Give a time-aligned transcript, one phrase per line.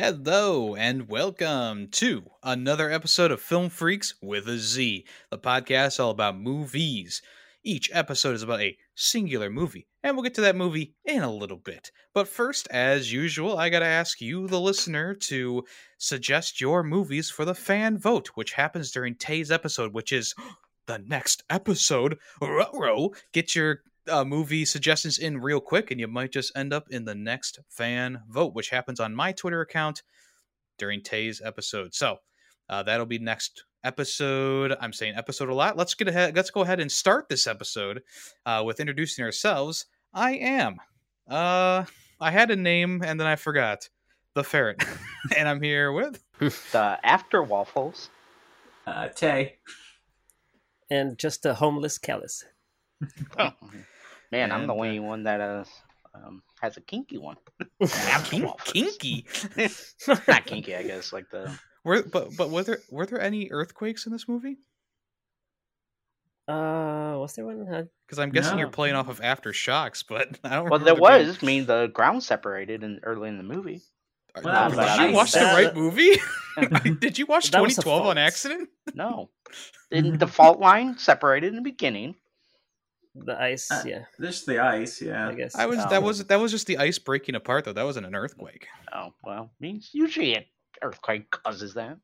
[0.00, 6.12] Hello and welcome to another episode of Film Freaks with a Z, the podcast all
[6.12, 7.20] about movies.
[7.64, 11.32] Each episode is about a singular movie, and we'll get to that movie in a
[11.32, 11.90] little bit.
[12.14, 15.64] But first, as usual, I gotta ask you, the listener, to
[15.98, 20.32] suggest your movies for the fan vote, which happens during Tay's episode, which is
[20.86, 22.18] the next episode.
[22.40, 23.14] Ruh-roh.
[23.32, 27.04] Get your uh, movie suggestions in real quick, and you might just end up in
[27.04, 30.02] the next fan vote, which happens on my Twitter account
[30.78, 31.94] during Tay's episode.
[31.94, 32.18] So
[32.68, 34.76] uh, that'll be next episode.
[34.80, 35.76] I'm saying episode a lot.
[35.76, 36.36] Let's get ahead.
[36.36, 38.02] Let's go ahead and start this episode
[38.46, 39.86] uh, with introducing ourselves.
[40.12, 40.76] I am.
[41.28, 41.84] Uh,
[42.20, 43.88] I had a name and then I forgot.
[44.34, 44.84] The ferret,
[45.36, 48.08] and I'm here with the after waffles.
[48.86, 49.56] Uh, Tay.
[50.88, 52.44] And just a homeless Kalas.
[53.38, 53.50] Oh,
[54.32, 55.64] man, I'm the And, uh, only one that uh,
[56.14, 57.36] um, has a kinky one.
[58.24, 59.26] Kin- kinky.
[60.28, 61.12] Not kinky, I guess.
[61.12, 61.52] Like the
[61.84, 64.58] Were but but were there were there any earthquakes in this movie?
[66.46, 67.88] Uh, was there one?
[68.06, 70.70] Because I'm guessing you're playing off of aftershocks, but I don't.
[70.70, 71.38] well, there remember being- was.
[71.42, 73.82] I mean, the ground separated in early in the movie.
[74.34, 76.16] Are- Well, did you I- watch the right movie?
[77.00, 78.70] did you watch That was a 2012 on accident?
[78.94, 79.28] No,
[79.90, 82.14] in the fault line separated in the beginning.
[83.24, 85.28] The ice, Uh, yeah, This the ice, yeah.
[85.28, 85.54] I guess.
[85.54, 85.88] I was Oh.
[85.90, 87.72] that was that was just the ice breaking apart though.
[87.72, 88.66] That wasn't an earthquake.
[88.92, 90.44] Oh well, means usually an
[90.82, 91.98] earthquake causes that.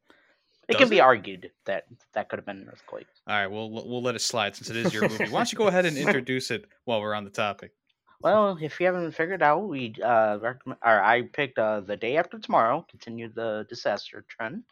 [0.68, 1.00] It Does can be it?
[1.02, 3.06] argued that that could have been an earthquake.
[3.26, 5.24] All right, we'll we'll let it slide since it is your movie.
[5.28, 7.72] Why don't you go ahead and introduce it while we're on the topic?
[8.20, 12.16] Well, if you haven't figured out, we uh recommend, or I picked uh the day
[12.16, 12.86] after tomorrow.
[12.90, 14.64] Continue the disaster trend.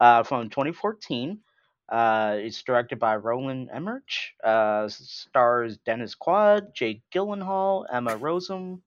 [0.00, 1.38] Uh, from 2014.
[1.88, 4.34] Uh, it's directed by Roland Emmerich.
[4.42, 8.80] Uh, stars Dennis Quaid, Jake Gyllenhaal, Emma Rossum.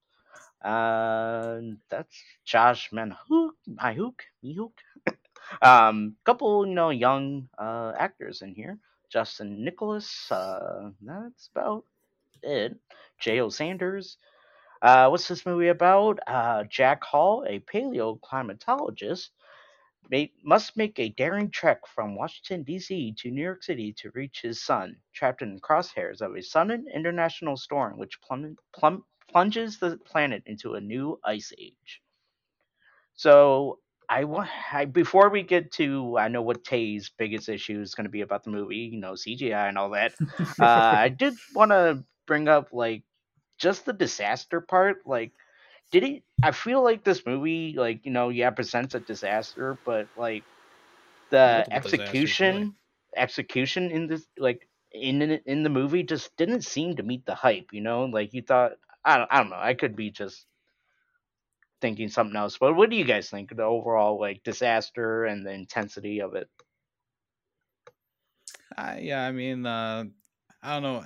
[0.64, 4.72] Uh, that's Josh Manhook, Mihok, Mihok.
[5.62, 8.80] um, couple you know young uh actors in here.
[9.10, 10.32] Justin Nicholas.
[10.32, 11.86] Uh, that's about
[12.44, 12.76] it.
[13.20, 13.50] J.O.
[13.50, 14.18] Sanders.
[14.82, 16.20] Uh, what's this movie about?
[16.28, 19.30] Uh, Jack Hall, a paleoclimatologist,
[20.44, 23.14] must make a daring trek from Washington, D.C.
[23.20, 26.88] to New York City to reach his son, trapped in the crosshairs of a sudden
[26.94, 32.02] international storm which plum- plum- plunges the planet into a new ice age.
[33.16, 33.80] So,
[34.10, 38.06] I want I, before we get to I know what Tay's biggest issue is going
[38.06, 40.14] to be about the movie, you know, CGI and all that.
[40.60, 43.04] uh, I did want to bring up like
[43.58, 45.06] just the disaster part.
[45.06, 45.34] Like,
[45.92, 46.24] did it?
[46.42, 50.46] I feel like this movie, like you know, yeah, presents a disaster, but like
[51.30, 52.76] the execution,
[53.16, 57.36] execution in this, like in in in the movie, just didn't seem to meet the
[57.36, 57.74] hype.
[57.74, 58.74] You know, like you thought.
[59.06, 59.30] I don't.
[59.32, 59.58] I don't know.
[59.60, 60.48] I could be just
[61.82, 62.58] thinking something else.
[62.58, 66.36] But what do you guys think of the overall like disaster and the intensity of
[66.36, 66.50] it?
[68.76, 70.06] I yeah, I mean, uh,
[70.62, 71.04] I don't know.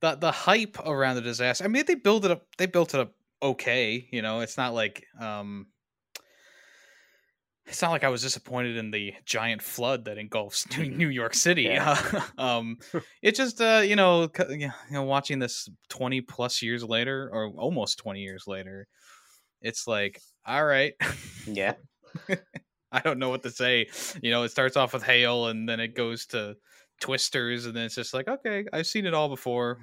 [0.00, 1.64] The the hype around the disaster.
[1.64, 2.46] I mean, they built it up.
[2.56, 4.08] They built it up okay.
[4.10, 5.66] You know, it's not like um,
[7.66, 11.62] it's not like I was disappointed in the giant flood that engulfs New York City.
[11.62, 11.98] Yeah.
[12.38, 12.78] um,
[13.22, 17.98] it's just uh, you know, you know, watching this twenty plus years later, or almost
[17.98, 18.88] twenty years later,
[19.60, 20.94] it's like, all right.
[21.46, 21.74] Yeah.
[22.92, 23.88] I don't know what to say.
[24.22, 26.56] You know, it starts off with hail and then it goes to
[27.00, 29.78] twisters and then it's just like, okay, I've seen it all before.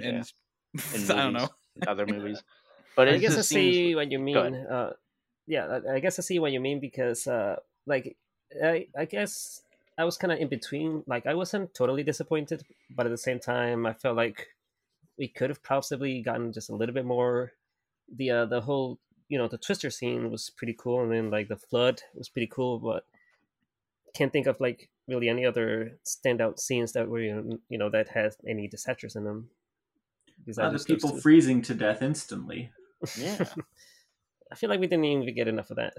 [0.00, 0.26] And
[0.94, 1.48] In I don't know.
[1.86, 2.42] other movies.
[2.96, 4.36] But I guess I just seems see what you mean.
[4.36, 4.92] Uh,
[5.46, 7.56] yeah, I, I guess I see what you mean because, uh,
[7.86, 8.16] like,
[8.62, 9.62] I, I guess
[9.98, 11.02] I was kind of in between.
[11.06, 14.48] Like, I wasn't totally disappointed, but at the same time, I felt like
[15.18, 17.52] we could have possibly gotten just a little bit more.
[18.14, 21.48] The uh, the whole you know the twister scene was pretty cool, and then like
[21.48, 23.04] the flood was pretty cool, but
[24.14, 28.34] can't think of like really any other standout scenes that were you know that had
[28.46, 29.50] any disasters in them.
[30.38, 32.70] Because I Other people two- freezing to death instantly.
[33.18, 33.44] Yeah.
[34.52, 35.94] I feel like we didn't even get enough of that.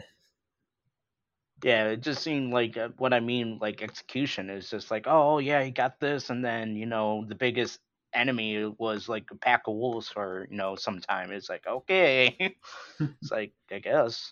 [1.64, 5.40] Yeah, it just seemed like uh, what I mean, like execution is just like, oh
[5.40, 7.80] yeah, he got this, and then you know the biggest
[8.14, 11.32] enemy was like a pack of wolves for you know some time.
[11.32, 12.56] It's like okay,
[13.00, 14.32] it's like I guess.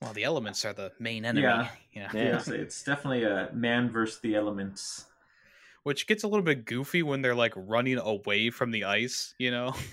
[0.00, 1.42] Well, the elements are the main enemy.
[1.42, 1.68] Yeah.
[1.92, 2.08] Yeah.
[2.14, 2.22] Yeah.
[2.22, 5.06] Yes, it's definitely a man versus the elements.
[5.82, 9.50] Which gets a little bit goofy when they're like running away from the ice, you
[9.50, 9.74] know?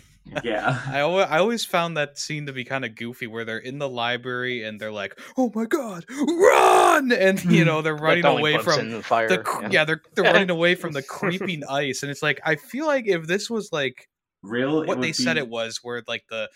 [0.44, 0.80] Yeah.
[0.88, 3.80] I always, I always found that scene to be kind of goofy where they're in
[3.80, 7.66] the library and they're like, "Oh my god, run!" and you mm-hmm.
[7.66, 9.30] know they're running Throwing away from the fire.
[9.30, 9.86] the cr- yeah.
[9.86, 13.28] they're they're running away from the creeping ice, and it's like I feel like if
[13.28, 14.08] this was like
[14.44, 14.78] Real.
[14.78, 16.50] what would they said it was, where like the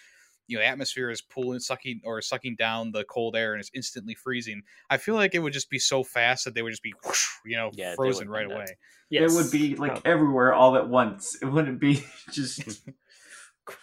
[0.47, 4.15] you know atmosphere is pulling sucking or sucking down the cold air and it's instantly
[4.15, 6.93] freezing i feel like it would just be so fast that they would just be
[7.05, 8.65] whoosh, you know Yeah, frozen right away
[9.11, 9.33] Yes.
[9.33, 10.01] It would be like Oh.
[10.05, 11.37] everywhere all at once.
[11.41, 12.63] It wouldn't be just.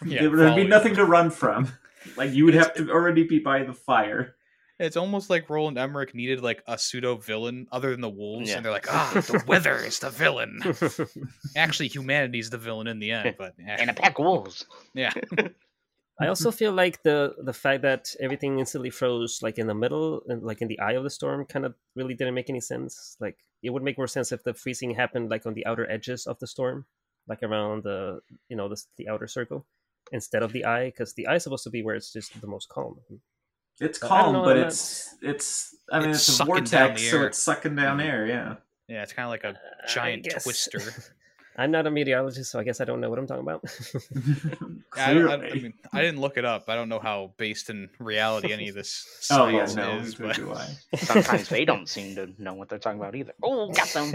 [0.05, 1.71] Yeah, there would be nothing to run from.
[2.15, 4.35] Like you would have to already be by the fire.
[4.79, 8.55] it's almost like roland emmerich needed like a pseudo villain other than the wolves Yeah.
[8.55, 10.61] and they're like ah the weather is the villain
[11.57, 14.65] actually humanity's the villain in the end but eh, And a pack of wolves.
[14.93, 15.11] yeah
[16.21, 20.23] I also feel like the the fact that everything instantly froze like in the middle
[20.27, 23.15] and like in the eye of the storm kind of really didn't make any sense.
[23.19, 26.27] Like it would make more sense if the freezing happened like on the outer edges
[26.27, 26.85] of the storm,
[27.29, 29.65] like around the you know the the outer circle
[30.11, 32.47] instead of the eye because the eye is supposed to be where it's just the
[32.47, 32.97] most calm.
[33.79, 35.75] It's I calm, know, but I'm it's it's.
[35.91, 38.09] I mean, It's it's, a vortex, so it's sucking down mm-hmm.
[38.09, 38.25] air.
[38.25, 38.55] Yeah.
[38.87, 40.43] yeah it's kind of like a uh, giant guess.
[40.43, 40.79] twister
[41.59, 43.65] I'm not a meteorologist, so I guess I don't know what I'm talking about.
[44.95, 45.61] I, I, I Clearly.
[45.61, 46.69] mean, I didn't look it up.
[46.69, 50.15] I don't know how based in reality any of this oh yeah, science no, is.
[50.15, 50.69] But do I.
[50.95, 53.33] Sometimes they don't seem to know what they're talking about either.
[53.43, 54.13] Oh, got them.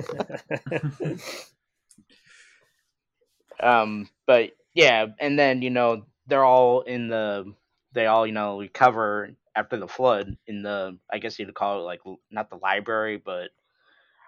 [3.60, 7.52] Um, but yeah, and then you know they're all in the
[7.92, 11.84] they all you know recover after the flood in the I guess you'd call it
[11.84, 13.50] like not the library, but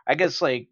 [0.06, 0.68] I guess like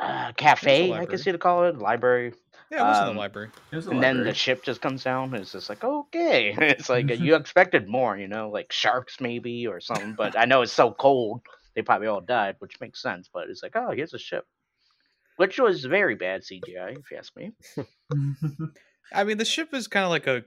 [0.00, 0.92] uh, cafe.
[0.92, 2.32] I guess you'd call it library.
[2.70, 3.50] yeah, it was in Um, the library.
[3.72, 5.34] It was a And then the ship just comes down.
[5.34, 9.66] And it's just like okay, it's like you expected more, you know, like sharks maybe
[9.66, 10.14] or something.
[10.16, 11.42] But I know it's so cold,
[11.74, 13.28] they probably all died, which makes sense.
[13.32, 14.46] But it's like oh, here's a ship,
[15.38, 17.52] which was very bad CGI if you ask me.
[19.12, 20.44] I mean, the ship is kind of like a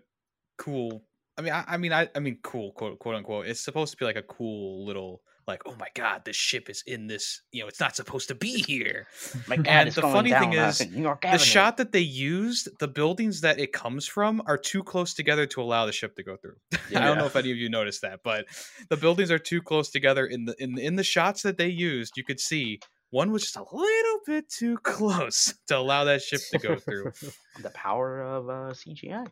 [0.58, 1.04] cool.
[1.38, 3.48] I mean, I, I mean, I, I mean, cool, quote, quote unquote.
[3.48, 6.84] It's supposed to be like a cool little, like, oh my god, this ship is
[6.86, 7.42] in this.
[7.54, 9.08] You know, it's not supposed to be here.
[9.48, 13.60] My God, And the funny thing is, The shot that they used, the buildings that
[13.60, 16.58] it comes from, are too close together to allow the ship to go through.
[16.96, 18.46] I don't know if any of you noticed that, but
[18.90, 20.26] the buildings are too close together.
[20.26, 22.82] In the in in the shots that they used, you could see
[23.12, 27.12] one was just a little bit too close to allow that ship to go through.
[27.62, 29.28] the power of uh, CGI.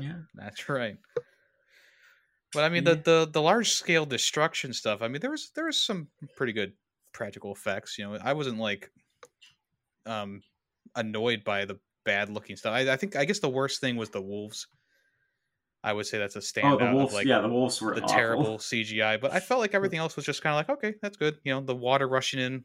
[0.00, 0.14] yeah.
[0.34, 0.96] That's right.
[2.52, 5.02] But I mean, the, the the large scale destruction stuff.
[5.02, 6.72] I mean, there was there was some pretty good
[7.12, 7.96] practical effects.
[7.96, 8.90] You know, I wasn't like
[10.04, 10.42] um
[10.96, 12.72] annoyed by the bad looking stuff.
[12.72, 14.66] I, I think I guess the worst thing was the wolves.
[15.84, 17.12] I would say that's a standout Oh, the wolves.
[17.12, 18.14] of like yeah, the wolves were the awful.
[18.16, 19.20] terrible CGI.
[19.20, 21.36] But I felt like everything else was just kind of like okay, that's good.
[21.44, 22.62] You know, the water rushing in.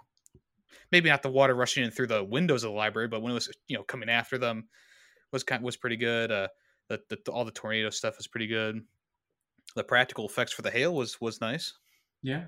[0.92, 3.36] Maybe not the water rushing in through the windows of the library, but when it
[3.36, 4.68] was you know coming after them
[5.32, 6.32] was kind was pretty good.
[6.32, 6.48] Uh,
[6.90, 8.82] the, the all the tornado stuff was pretty good.
[9.76, 11.74] The practical effects for the hail was was nice.
[12.22, 12.46] Yeah.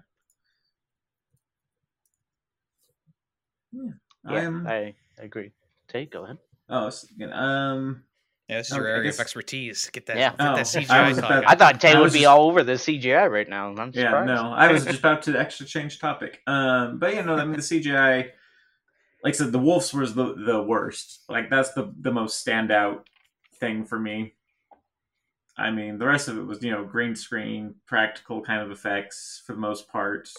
[3.71, 3.91] Yeah.
[4.25, 5.51] Yeah, I'm- I, I agree.
[5.87, 6.37] Tay, go ahead.
[6.69, 6.91] Oh,
[7.31, 8.03] um.
[8.47, 9.89] Yeah, this is Okay, your area guess- of expertise.
[9.89, 10.29] Get that, Yeah.
[10.29, 12.47] get Oh, that I CGI was about- I thought Tay I would be just- all
[12.49, 13.67] over the CGI right now.
[13.75, 16.41] I'm Yeah, no, I was just about to actually change topic.
[16.47, 18.31] Um, but you know, I mean, the CGI,
[19.23, 21.23] like I said, the wolves was the the worst.
[21.27, 23.05] Like that's the the most standout
[23.55, 24.33] thing for me.
[25.57, 29.43] I mean, the rest of it was you know green screen, practical kind of effects
[29.45, 30.29] for the most part.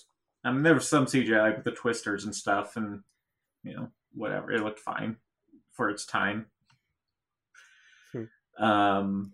[0.44, 3.02] I mean, there was some CGI like with the twisters and stuff, and
[3.64, 4.50] you know whatever.
[4.50, 5.16] It looked fine
[5.72, 6.46] for its time.
[8.58, 9.32] Um,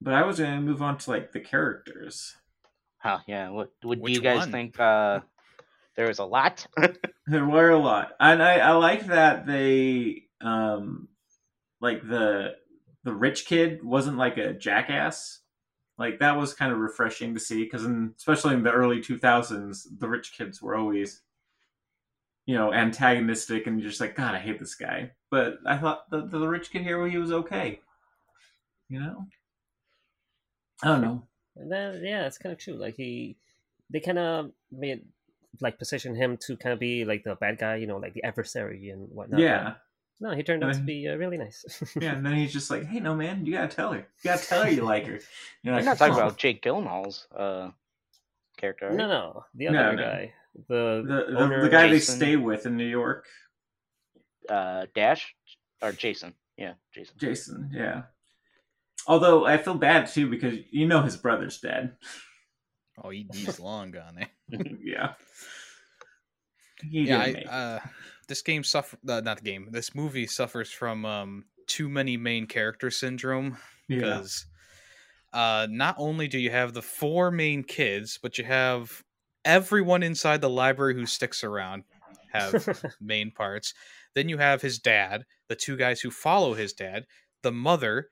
[0.00, 2.36] but I was gonna move on to like the characters.
[2.98, 3.50] Huh, yeah.
[3.50, 4.52] What, what do you guys one?
[4.52, 4.80] think?
[4.80, 5.20] Uh,
[5.96, 6.66] there was a lot.
[7.26, 11.08] There were a lot, and I, I like that they um
[11.80, 12.56] like the
[13.02, 15.40] the rich kid wasn't like a jackass.
[15.96, 17.86] Like that was kind of refreshing to see because,
[18.18, 21.22] especially in the early two thousands, the rich kids were always
[22.44, 25.12] you know antagonistic and you're just like God, I hate this guy.
[25.30, 27.80] But I thought the the rich kid here, he was okay.
[28.94, 29.26] You know,
[30.82, 31.26] I don't know.
[31.56, 32.74] And then, yeah, it's kind of true.
[32.74, 33.36] Like he,
[33.90, 35.02] they kind of made
[35.60, 38.22] like position him to kind of be like the bad guy, you know, like the
[38.24, 39.40] adversary and whatnot.
[39.40, 39.74] Yeah,
[40.20, 41.64] No, he turned out to Uh, be uh, really nice.
[42.00, 42.14] yeah.
[42.14, 43.98] And then he's just like, Hey, no man, you gotta tell her.
[43.98, 45.12] You gotta tell her you like her.
[45.12, 45.20] You're
[45.62, 47.70] You're like, not talking "Oh." about Jake Gyllenhaal's uh,
[48.56, 48.96] character, right?
[48.96, 50.02] no, no, the other No, no.
[50.02, 50.32] guy,
[50.68, 52.18] the the the, owner, the guy Jason.
[52.18, 53.26] they stay with in New York,
[54.48, 55.34] Uh, Dash
[55.82, 56.34] or Jason?
[56.56, 57.14] Yeah, Jason.
[57.18, 57.70] Jason.
[57.72, 58.02] Yeah.
[59.06, 61.96] Although I feel bad too because you know his brother's dead.
[63.02, 64.18] Oh, he, he's long gone.
[64.20, 64.56] Eh?
[64.84, 65.14] yeah.
[66.90, 67.80] He yeah, I, uh,
[68.28, 69.68] this game suffer uh, not the game.
[69.70, 73.56] This movie suffers from um, too many main character syndrome
[73.88, 73.98] yeah.
[73.98, 74.46] because
[75.32, 79.02] uh, not only do you have the four main kids, but you have
[79.44, 81.84] everyone inside the library who sticks around
[82.32, 83.74] have main parts.
[84.14, 87.06] Then you have his dad, the two guys who follow his dad,
[87.42, 88.08] the mother,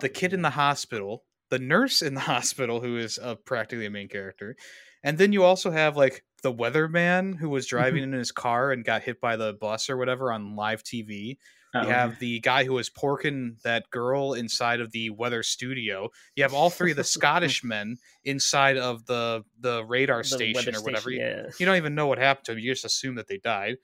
[0.00, 3.90] the kid in the hospital, the nurse in the hospital who is uh, practically a
[3.90, 4.56] main character,
[5.02, 8.84] and then you also have like the weatherman who was driving in his car and
[8.84, 11.38] got hit by the bus or whatever on live TV.
[11.74, 16.08] Oh, You have the guy who was porking that girl inside of the weather studio.
[16.34, 20.74] You have all three of the Scottish men inside of the the radar The station
[20.76, 21.10] or whatever.
[21.10, 21.50] station, You- Yeah.
[21.58, 22.60] You don't even know what happened to them.
[22.60, 23.76] You just assume that they died.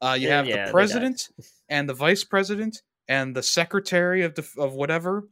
[0.00, 1.28] Uh, you have yeah, the president
[1.68, 5.24] and the vice president and the secretary of the of whatever.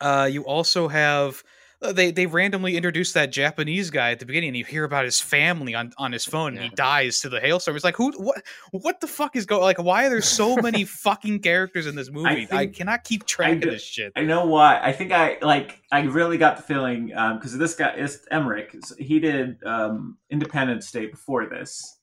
[0.00, 1.42] Uh, you also have
[1.80, 5.04] uh, they they randomly introduce that Japanese guy at the beginning, and you hear about
[5.04, 7.76] his family on on his phone, and he dies to the hailstorm.
[7.76, 9.62] It's like who what what the fuck is going?
[9.62, 12.28] Like why are there so many fucking characters in this movie?
[12.28, 14.12] I, think- cannot keep track d- of this shit.
[14.16, 14.80] I know why.
[14.82, 15.80] I think I like.
[15.92, 18.74] I really got the feeling because this guy is Emmerich.
[18.98, 21.98] He did um, Independence Day before this,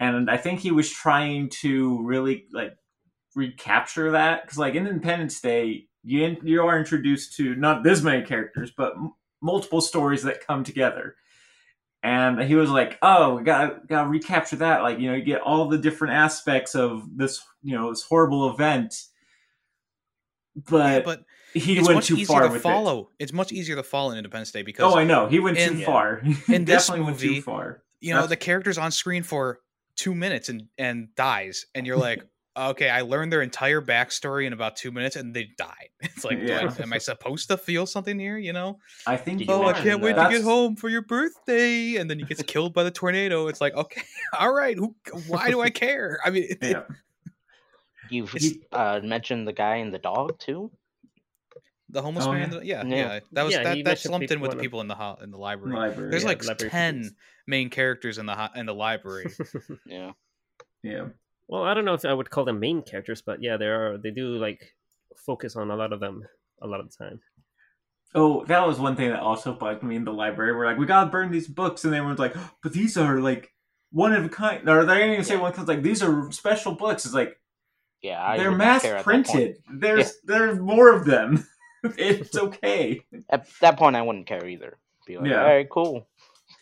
[0.00, 2.76] and I think he was trying to really like
[3.34, 8.02] recapture that because, like, in Independence Day, you in, you are introduced to not this
[8.02, 11.16] many characters, but m- multiple stories that come together.
[12.02, 14.82] And he was like, "Oh, we got got to recapture that.
[14.82, 18.50] Like, you know, you get all the different aspects of this, you know, this horrible
[18.50, 18.94] event."
[20.68, 23.10] But, but he went much too easier far to with follow.
[23.18, 25.78] It's much easier to follow in Independence Day because Oh, I know he went in-
[25.78, 26.20] too far.
[26.46, 27.82] He in this definitely went too far.
[28.00, 29.60] you know That's- the character's on screen for
[29.96, 32.24] two minutes and and dies and you're like
[32.56, 36.38] okay i learned their entire backstory in about two minutes and they died it's like
[36.46, 39.54] do I- am i supposed to feel something here you know I think Did you
[39.54, 42.42] you oh i can't wait to get home for your birthday and then he gets
[42.44, 44.02] killed by the tornado it's like okay
[44.38, 44.94] all right who
[45.26, 46.82] why do i care i mean it- it- Yeah.
[48.10, 48.34] You've
[48.70, 50.70] uh, mentioned the guy and the dog too.
[51.88, 52.58] the homeless Oh, man yeah.
[52.62, 53.20] yeah yeah, Yeah.
[53.32, 55.18] that was Yeah, that, that mentioned slumped in with the the- people in the ho-
[55.22, 56.10] in the library Library.
[56.10, 57.12] there's Yeah, like library 10 pages.
[57.46, 59.32] main characters in the ho- in the library
[59.86, 60.12] Yeah.
[60.82, 61.06] yeah.
[61.48, 63.98] Well, I don't know if I would call them main characters, but yeah, there are.
[63.98, 64.74] They do like
[65.16, 66.24] focus on a lot of them
[66.62, 67.20] a lot of the time.
[68.14, 70.54] Oh, that was one thing that also bugged me in the library.
[70.54, 73.52] We're like, we gotta burn these books, and everyone's like, but these are like
[73.90, 74.68] one of a kind.
[74.68, 77.04] Or they didn't even say one because like these are special books.
[77.04, 77.38] It's like
[78.02, 78.24] Yeah.
[78.24, 79.26] I they're mass care at that point.
[79.26, 79.56] printed.
[79.72, 81.46] There's there's more of them.
[81.84, 83.00] it's okay.
[83.28, 84.78] At that point, I wouldn't care either.
[85.06, 85.40] Be like, Yeah.
[85.42, 86.06] all right, cool.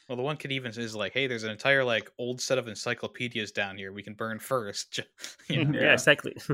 [0.09, 2.69] Well, the one could even is like, hey, there's an entire like old set of
[2.69, 5.01] encyclopedias down here we can burn first.
[5.49, 5.79] you know?
[5.79, 5.93] Yeah, Yeah.
[5.93, 6.37] exactly.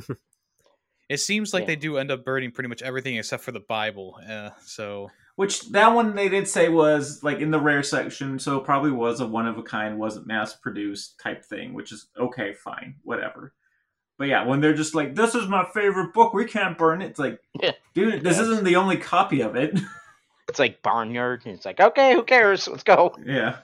[1.08, 1.68] It seems like Yeah.
[1.68, 4.20] they do end up burning pretty much everything except for the Bible.
[4.28, 8.58] Uh, so Which that one they did say was like in the rare section, so
[8.58, 12.08] it probably was a one of a kind, wasn't mass produced type thing, which is
[12.20, 13.54] okay, fine, whatever.
[14.18, 17.06] But yeah, when they're just like, "This is my favorite book, we can't burn it,"
[17.06, 17.72] it's like, Yeah.
[17.94, 18.42] dude, this Yeah.
[18.42, 19.78] isn't the only copy of it.
[20.48, 21.42] It's like Barnyard.
[21.44, 22.66] and It's like, okay, who cares?
[22.68, 23.14] Let's go.
[23.24, 23.58] yeah.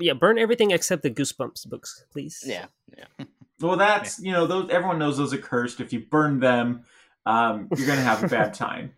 [0.00, 2.42] Yeah, burn everything except the Goosebumps books, please.
[2.46, 2.66] Yeah.
[2.96, 3.26] yeah
[3.60, 5.80] Well, that's you know, those everyone knows those are cursed.
[5.80, 6.82] If you burn them,
[7.26, 8.92] um, you're gonna have a bad time.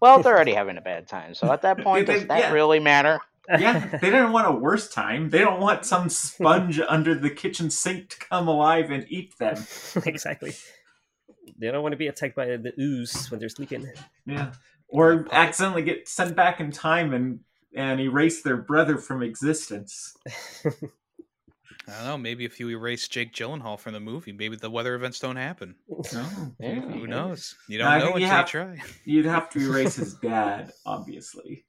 [0.00, 1.34] Well, they're already having a bad time.
[1.34, 2.52] So at that point, They- does they- that yeah.
[2.52, 3.20] really matter?
[3.48, 5.30] Yeah, they didn't want a worse time.
[5.30, 9.56] They don't want some sponge under the kitchen sink to come alive and eat them.
[10.04, 10.52] exactly.
[11.56, 13.88] They don't want to be attacked by the ooze when they're sleeping.
[14.26, 14.50] Yeah.
[14.88, 17.40] Or accidentally get sent back in time and
[17.74, 20.16] and erase their brother from existence.
[21.88, 22.18] I don't know.
[22.18, 25.76] Maybe if you erase Jake Gyllenhaal from the movie, maybe the weather events don't happen.
[25.90, 26.02] Oh,
[26.60, 26.80] Yeah.
[26.80, 27.54] Who knows?
[27.68, 28.82] You don't know think you until you try.
[29.04, 31.64] You'd have to erase his dad, obviously.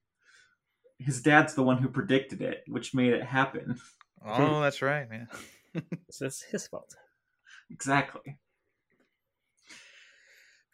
[0.97, 3.79] His dad's the one who predicted it, which made it happen.
[4.25, 5.27] Oh, that's right, man.
[6.09, 6.95] so it's his fault.
[7.69, 8.38] Exactly.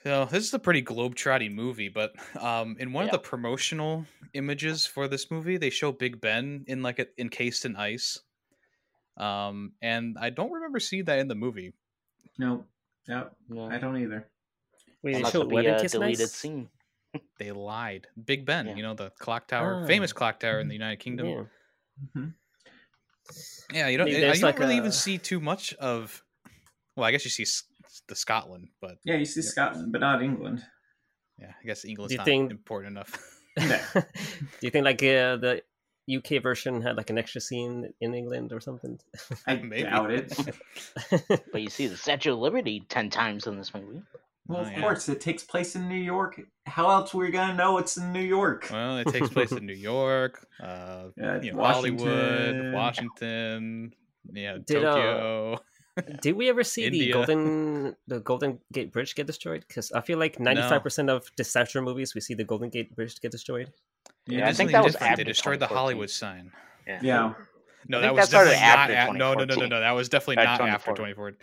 [0.04, 3.14] So this is a pretty globe-trotting movie, but um, in one Yeah.
[3.16, 7.64] of the promotional images for this movie, they show Big Ben in like a, encased
[7.66, 8.20] in ice.
[9.18, 11.74] Um, and I don't remember seeing that in the movie.
[12.38, 12.66] No.
[13.08, 13.70] No, No.
[13.70, 14.28] I don't either.
[15.04, 16.32] Wait, they Unless showed it be what a deleted Nice?
[16.34, 16.70] scene.
[17.40, 18.08] They lied.
[18.26, 18.76] Big Ben, Yeah.
[18.76, 19.88] you know the clock tower, Oh.
[19.88, 21.28] famous clock tower in the United Kingdom.
[22.16, 22.24] Yeah.
[23.72, 24.06] Yeah, you don't.
[24.06, 26.24] Maybe You there's don't like really a- even see too much of.
[26.96, 27.64] Well, I guess you see S-
[28.08, 29.50] the Scotland, but Yeah, you see Yep.
[29.50, 30.64] Scotland, but not England.
[31.38, 33.12] yeah, I guess England's you not think- important enough.
[33.58, 33.86] Yeah.
[33.94, 34.02] Do
[34.62, 35.62] you think like uh, the
[36.12, 39.00] UK version had like an extra scene in England or something?
[39.46, 39.84] I Maybe.
[39.84, 40.34] doubt it.
[41.52, 44.02] But you see the Statue of Liberty ten times in this movie.
[44.48, 44.82] Well, Oh, of yeah.
[44.82, 46.42] course, it takes place in New York.
[46.66, 48.70] How else were we gonna know it's in New York?
[48.72, 52.08] well, it takes place in New York, uh, Yeah, you know, Washington.
[52.08, 53.94] Hollywood, Washington,
[54.34, 55.60] yeah, Did, uh, Tokyo.
[56.22, 59.64] Did we ever see the golden the Golden Gate Bridge get destroyed?
[59.68, 62.96] Because I feel like ninety five percent of disaster movies we see the Golden Gate
[62.96, 63.72] Bridge get destroyed.
[64.28, 65.18] Yeah, They I think that was different.
[65.18, 66.52] They destroyed the Hollywood sign.
[66.88, 67.34] Yeah.
[67.88, 68.80] No, that was that definitely not.
[68.80, 69.80] after At, no, no, no, no, no.
[69.82, 71.36] That was definitely Or not after 2014.
[71.36, 71.38] 2014.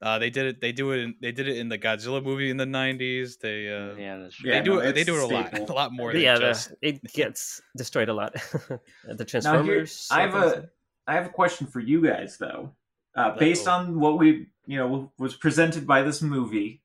[0.00, 0.60] Uh, they did it.
[0.60, 0.98] They do it.
[1.00, 3.38] In, they did it in the Godzilla movie in the '90s.
[3.38, 4.94] They uh, Yeah, that's Yeah, they do no, it.
[4.94, 6.72] They do it a lot, a lot more than yeah, the- just.
[6.82, 8.32] it gets destroyed a lot.
[8.64, 10.08] the Now here, Transformers.
[10.10, 10.68] I have a
[11.06, 12.74] I have a question for you guys though.
[13.14, 13.74] Uh, based Uh-oh.
[13.74, 16.80] on what we you know was presented by this movie,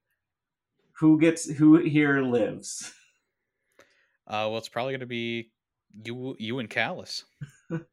[0.93, 2.93] who gets who here lives?
[4.27, 5.51] Uh, well, it's probably going to be
[6.03, 7.23] you, you and Kalas.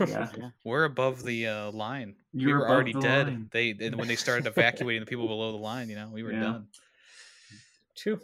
[0.00, 0.28] Yeah,
[0.64, 2.14] We're above the uh, line.
[2.32, 3.26] we You're were above already the dead.
[3.26, 3.48] line.
[3.52, 6.32] They and when they started evacuating the people below the line, you know, we were
[6.32, 6.40] Yeah.
[6.40, 6.66] done.
[7.96, 8.20] True.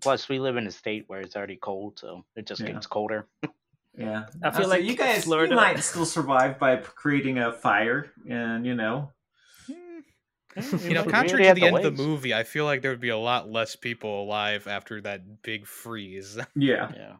[0.00, 2.72] Plus, we live in a state where it's already cold, so it just Yeah.
[2.72, 3.26] gets colder.
[3.96, 4.26] yeah.
[4.42, 7.52] I feel Uh, so like you guys Florida- you might still survive by creating a
[7.52, 9.10] fire, and you know,
[9.66, 13.00] You know, contrary to the the end of the movie, I feel like there would
[13.00, 16.38] be a lot less people alive after that big freeze.
[16.54, 16.90] yeah.
[16.94, 17.16] Yeah.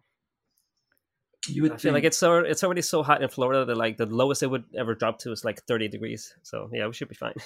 [1.49, 3.97] You would I feel like it's so it's already so hot in Florida that like
[3.97, 6.33] the lowest it would ever drop to is like 30 degrees.
[6.43, 7.35] So yeah, we should be fine.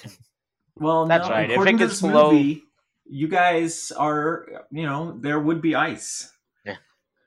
[0.75, 1.43] Well, That's no, right.
[1.45, 2.63] If it According to gets this below- movie,
[3.09, 6.31] you guys are, you know, there would be ice.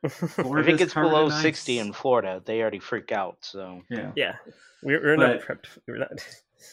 [0.04, 1.42] If Florida's it gets covered below in ice.
[1.42, 3.38] 60 in Florida, they already freak out.
[3.42, 4.34] So yeah, yeah,
[4.82, 5.66] we're, we're not prepped.
[5.86, 6.10] We're not.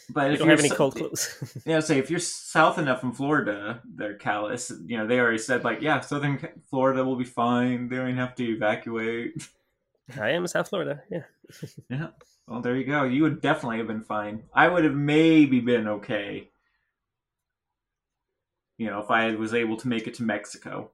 [0.09, 1.61] but We if don't you're have any cold clothes.
[1.65, 4.71] Yeah, say if you're south enough in Florida, they're callous.
[4.85, 7.87] You know, they already said like, yeah, southern Florida will be fine.
[7.87, 9.47] They don't even have to evacuate.
[10.19, 11.01] I am in South Florida.
[11.11, 11.23] Yeah.
[11.89, 12.07] Yeah.
[12.47, 13.03] Well, there you go.
[13.03, 14.43] You would definitely have been fine.
[14.53, 16.49] I would have maybe been okay.
[18.79, 20.89] You know, if I was able to make it to Mexico.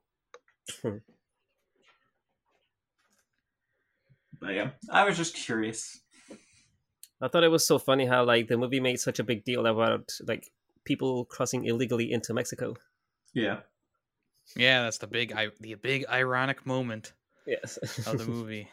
[0.82, 0.98] Hmm.
[4.46, 6.00] But yeah, I was just curious.
[7.22, 9.66] I thought it was so funny how like the movie made such a big deal
[9.66, 10.52] about like
[10.84, 12.76] people crossing illegally into Mexico.
[13.34, 13.60] Yeah.
[14.56, 17.14] yeah, that's the big, I, the big ironic moment
[17.48, 17.78] Yes.
[18.08, 18.70] of the movie.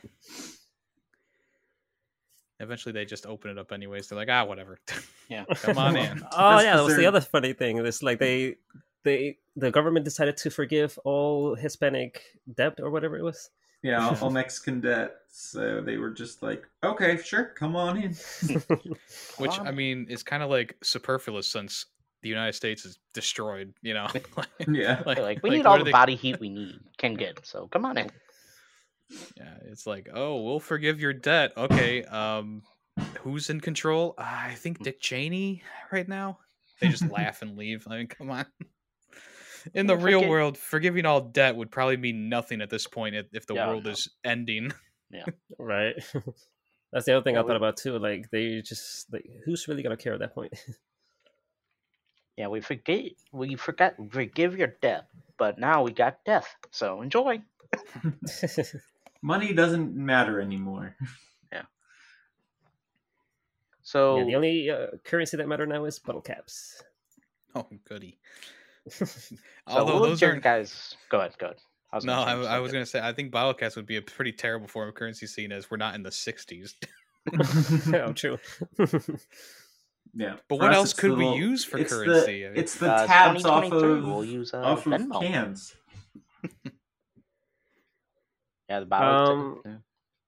[2.60, 4.08] Eventually, they just open it up anyways.
[4.08, 4.78] They're like, ah, whatever.
[5.28, 5.44] Yeah.
[5.62, 6.22] Come on in.
[6.32, 7.78] oh yeah, that was the other funny thing.
[7.78, 8.56] It's like they
[9.02, 12.22] they the government decided to forgive all Hispanic
[12.54, 13.48] debt or whatever it was.
[13.82, 15.16] Yeah, all- all Mexican debt.
[15.34, 18.10] So they were just like, okay, sure, come on in.
[19.38, 21.86] Which Um, I mean is kind of like superfluous since
[22.22, 23.72] the United States is destroyed.
[23.82, 24.08] You know,
[24.68, 25.02] Yeah.
[25.04, 27.44] they're like, we like, need all the they- body heat we need can get.
[27.46, 28.10] So come on in.
[29.36, 31.52] Yeah, it's like, oh, we'll forgive your debt.
[31.56, 32.62] Okay, um,
[33.20, 34.14] who's in control?
[34.16, 36.38] Uh, I think Dick Cheney right now.
[36.80, 37.86] They just laugh and leave.
[37.90, 38.46] I mean, come on.
[39.74, 43.14] In the real forget- world, forgiving all debt would probably mean nothing at this point
[43.14, 44.72] if, if the Yeah, world is ending.
[45.10, 45.26] Yeah.
[45.58, 45.94] right.
[46.92, 47.98] That's the other thing Yeah, I we- thought about too.
[47.98, 50.54] Like they just like who's really gonna care at that point?
[52.38, 56.56] Yeah, we forget we forgot forgive your debt, but now we got death.
[56.70, 57.42] So enjoy.
[59.20, 60.96] Money doesn't matter anymore.
[61.52, 61.62] Yeah.
[63.82, 66.82] So yeah, the only uh, currency that matter now is bottle caps.
[67.54, 68.18] Oh, goody.
[68.90, 69.06] so
[69.66, 71.58] Although what those are guys go ahead, go ahead.
[71.92, 74.32] I no, I, I was gonna say I think bottle caps would be a pretty
[74.32, 76.74] terrible form of currency, seen as we're not in the '60s.
[77.94, 78.38] oh, true.
[80.14, 80.34] Yeah.
[80.48, 82.42] But For what else could the we use for it's currency?
[82.42, 85.22] The, it's the Uh, tabs off of we'll use uh, off of Venmo.
[85.22, 85.74] cans.
[88.68, 89.62] Yeah, the bottle.
[89.64, 89.82] Um,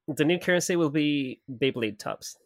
[0.09, 2.37] the new currency will be Beyblade tops.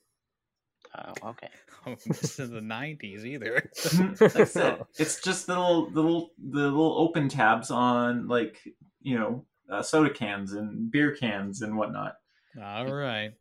[0.96, 1.48] Oh, okay.
[1.92, 3.54] Oh, this is the '90s either.
[4.20, 8.58] like I said, it's just the little, the little, the little open tabs on like
[9.02, 12.16] you know uh, soda cans and beer cans and whatnot.
[12.62, 13.32] All right,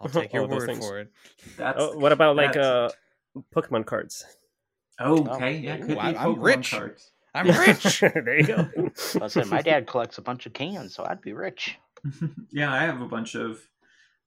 [0.00, 0.78] I'll take your word things.
[0.86, 1.12] for it.
[1.56, 2.90] That's Oh, what about like uh
[3.54, 4.24] Pokemon cards?
[4.98, 6.70] oh, okay, yeah, Ooh, be I- I'm Pokemon rich.
[6.72, 7.10] cards.
[7.34, 8.00] I'm rich.
[8.00, 8.68] there you go.
[9.22, 11.78] I said my dad collects a bunch of cans, so I'd be rich.
[12.50, 13.60] yeah, I have a bunch of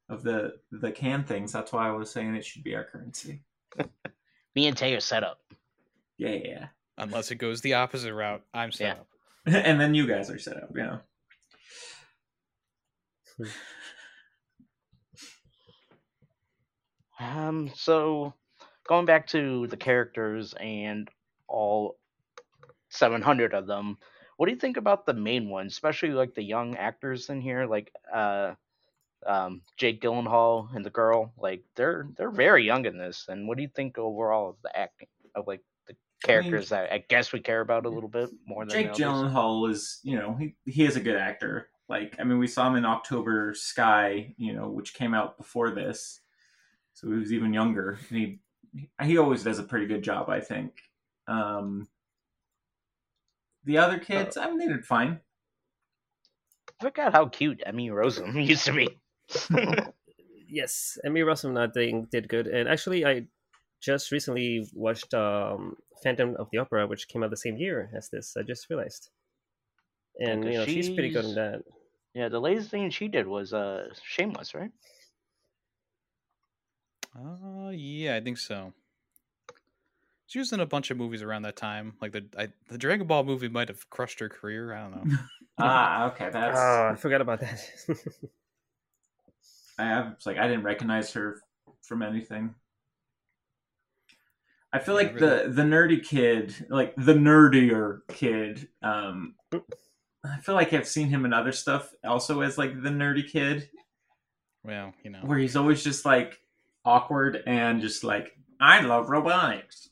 [0.09, 1.51] of the the can things.
[1.51, 3.41] That's why I was saying it should be our currency.
[4.55, 5.39] Me and Tay are set up.
[6.17, 6.67] Yeah, yeah.
[6.97, 9.01] Unless it goes the opposite route, I'm set Yeah.
[9.01, 9.07] up.
[9.65, 10.69] and then you guys are set up.
[10.75, 10.97] Yeah.
[17.19, 18.33] Um, so
[18.87, 21.09] going back to the characters and
[21.47, 21.97] all
[22.89, 23.97] 700 of them,
[24.37, 27.65] what do you think about the main ones, especially like the young actors in here,
[27.65, 28.53] like uh,
[29.25, 31.33] um, Jake Gyllenhaal and the girl?
[31.37, 33.25] Like they're they're very young in this.
[33.27, 37.03] And what do you think overall of the acting of like the characters that I
[37.09, 38.93] guess we care about a little bit more than Jake?
[38.93, 41.69] Gyllenhaal is, you know, he he is a good actor.
[41.89, 45.71] Like, I mean, we saw him in October Sky, you know, which came out before
[45.71, 46.21] this,
[46.93, 48.39] so he was even younger, and he
[49.03, 50.73] he always does a pretty good job, I think.
[51.27, 51.87] Um,
[53.65, 55.19] the other kids, I mean, they did fine.
[56.79, 58.89] I forgot how cute Emmy Rossum used to be.
[60.47, 63.27] yes, Emmy Rossum I think did good, and actually I
[63.81, 68.09] just recently watched um, Phantom of the Opera, which came out the same year as
[68.09, 68.35] this.
[68.37, 69.09] I just realized,
[70.19, 71.63] and Okay, you know she's pretty good in that.
[72.13, 74.71] Yeah, the latest thing she did was uh Shameless, right?
[77.15, 78.73] Uh, yeah, I think so.
[80.27, 81.93] She was in a bunch of movies around that time.
[82.01, 84.73] Like the I, the Dragon Ball movie might have crushed her career.
[84.73, 85.17] I don't know.
[85.59, 86.31] Ah, okay.
[86.31, 87.59] That's Oh, I forgot about that.
[89.77, 91.41] I have it's like I didn't recognize her
[91.81, 92.55] from anything.
[94.71, 99.35] I feel like the the nerdy kid, like the nerdier kid, um
[100.25, 103.69] I feel like I've seen him in other stuff also as like the nerdy kid
[104.63, 105.19] well, you know.
[105.23, 106.39] where he's always just like
[106.85, 109.89] awkward and just like I love robotics.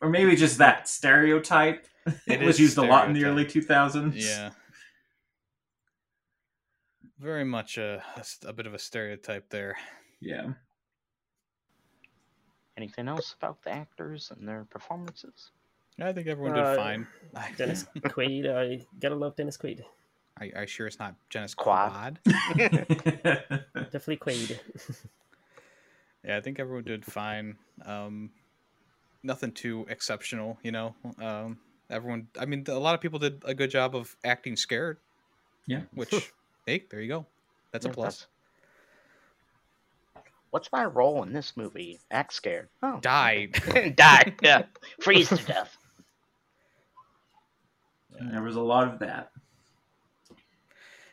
[0.00, 1.86] Or maybe just that stereotype.
[2.26, 4.12] It was is used a lot in the early 2000s.
[4.14, 4.50] Yeah.
[7.20, 8.02] Very much a
[8.56, 9.76] bit of a stereotype there.
[10.20, 10.52] Yeah.
[12.76, 15.50] Anything else about the actors and their performances?
[16.00, 17.06] I think everyone did Uh, fine.
[17.58, 19.82] Dennis Quaid, I gotta love Dennis Quaid.
[20.40, 22.18] Are, are you sure it's not Dennis Quad.
[22.24, 22.54] Quad?
[23.92, 24.58] Definitely Quaid.
[26.22, 27.56] Yeah, I think everyone did fine.
[27.82, 28.30] Um,
[29.22, 30.94] nothing too exceptional, you know.
[31.18, 34.98] Um, everyone, I mean, a lot of people did a good job of acting scared.
[35.66, 35.80] Yeah.
[35.94, 36.30] Which,
[36.66, 37.26] hey, there you go.
[37.72, 38.20] That's a plus.
[38.20, 38.26] that's-
[40.50, 42.00] What's my role in this movie?
[42.10, 42.68] Act scared.
[42.82, 43.46] Oh, Die.
[43.94, 44.34] die.
[44.42, 44.64] Yeah,
[45.00, 45.76] freeze to death.
[48.32, 49.30] there was a lot of that.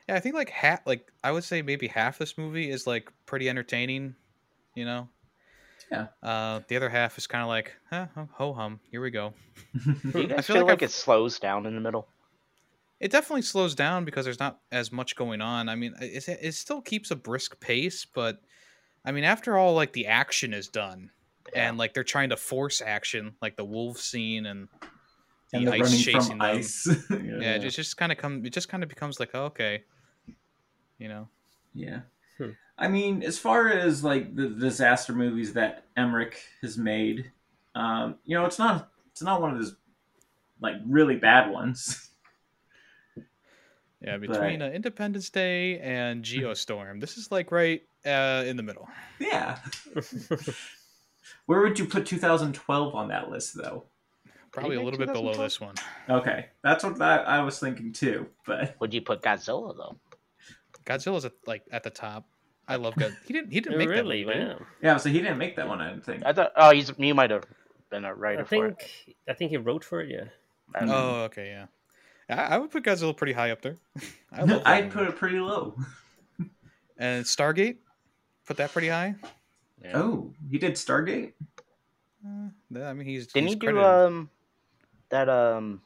[0.10, 3.12] Yeah, I think like half, like I would say maybe half this movie is like
[3.28, 4.16] pretty entertaining,
[4.74, 5.08] you know.
[5.92, 6.08] Yeah.
[6.24, 8.80] Uh, the other half is kind of like, huh, ho hum.
[8.90, 9.34] Here we go.
[10.12, 12.08] Do you guys feel feel, like like, it slows down in the middle?
[13.00, 15.70] It definitely slows down because there's not as much going on.
[15.70, 18.42] I mean, it, it still keeps a brisk pace, but
[19.06, 21.12] I mean, after all, like the action is done,
[21.54, 21.70] Yeah.
[21.70, 24.68] and like they're trying to force action, like the wolf scene and
[25.52, 26.42] the and ice chasing them.
[26.42, 26.88] ice.
[27.12, 27.18] yeah.
[27.20, 28.44] Yeah, it just, just kind of come.
[28.46, 29.84] It just kind of becomes like, oh, okay,
[30.98, 31.28] you know.
[31.76, 32.00] Yeah.
[32.38, 32.52] Hmm.
[32.80, 37.32] I mean, as far as like the disaster movies that Emmerich has made,
[37.76, 39.76] um, you know, it's not it's not one of his
[40.62, 42.04] like really bad ones.
[44.02, 48.64] Yeah, But- between uh, Independence Day and Geostorm, this is like right uh, in the
[48.64, 48.88] middle.
[49.20, 49.58] yeah.
[51.46, 53.86] Where would you put 2012 on that list, though?
[54.52, 55.76] Probably a think little bit below this one.
[56.10, 58.28] Okay, that's what I, I was thinking too.
[58.46, 59.98] But Would you put Godzilla though?
[60.86, 62.26] Godzilla's at, like at the top.
[62.68, 63.16] I love God.
[63.26, 63.52] He didn't.
[63.52, 64.28] He didn't make really, that.
[64.30, 64.54] movie, did he?
[64.54, 64.68] wow.
[64.82, 65.80] yeah, so he didn't make that one.
[65.80, 66.24] I didn't think.
[66.26, 66.52] I thought.
[66.56, 67.46] Oh, he's you might have
[67.92, 68.80] been a writer I for it.
[68.80, 70.10] think I think he wrote for it.
[70.10, 70.26] Yeah.
[70.76, 70.94] I know.
[70.96, 71.66] Oh, okay, yeah.
[72.30, 73.78] I, I would put Godzilla pretty high up there.
[74.32, 75.76] I love I'd put it pretty low.
[76.98, 77.78] and Stargate.
[78.46, 79.16] Put that pretty high.
[79.84, 79.92] Yeah.
[79.98, 81.34] Oh, he did Stargate.
[82.26, 82.50] Uh,
[82.82, 84.30] I mean, he's Didn't he's he do um
[85.10, 85.82] that um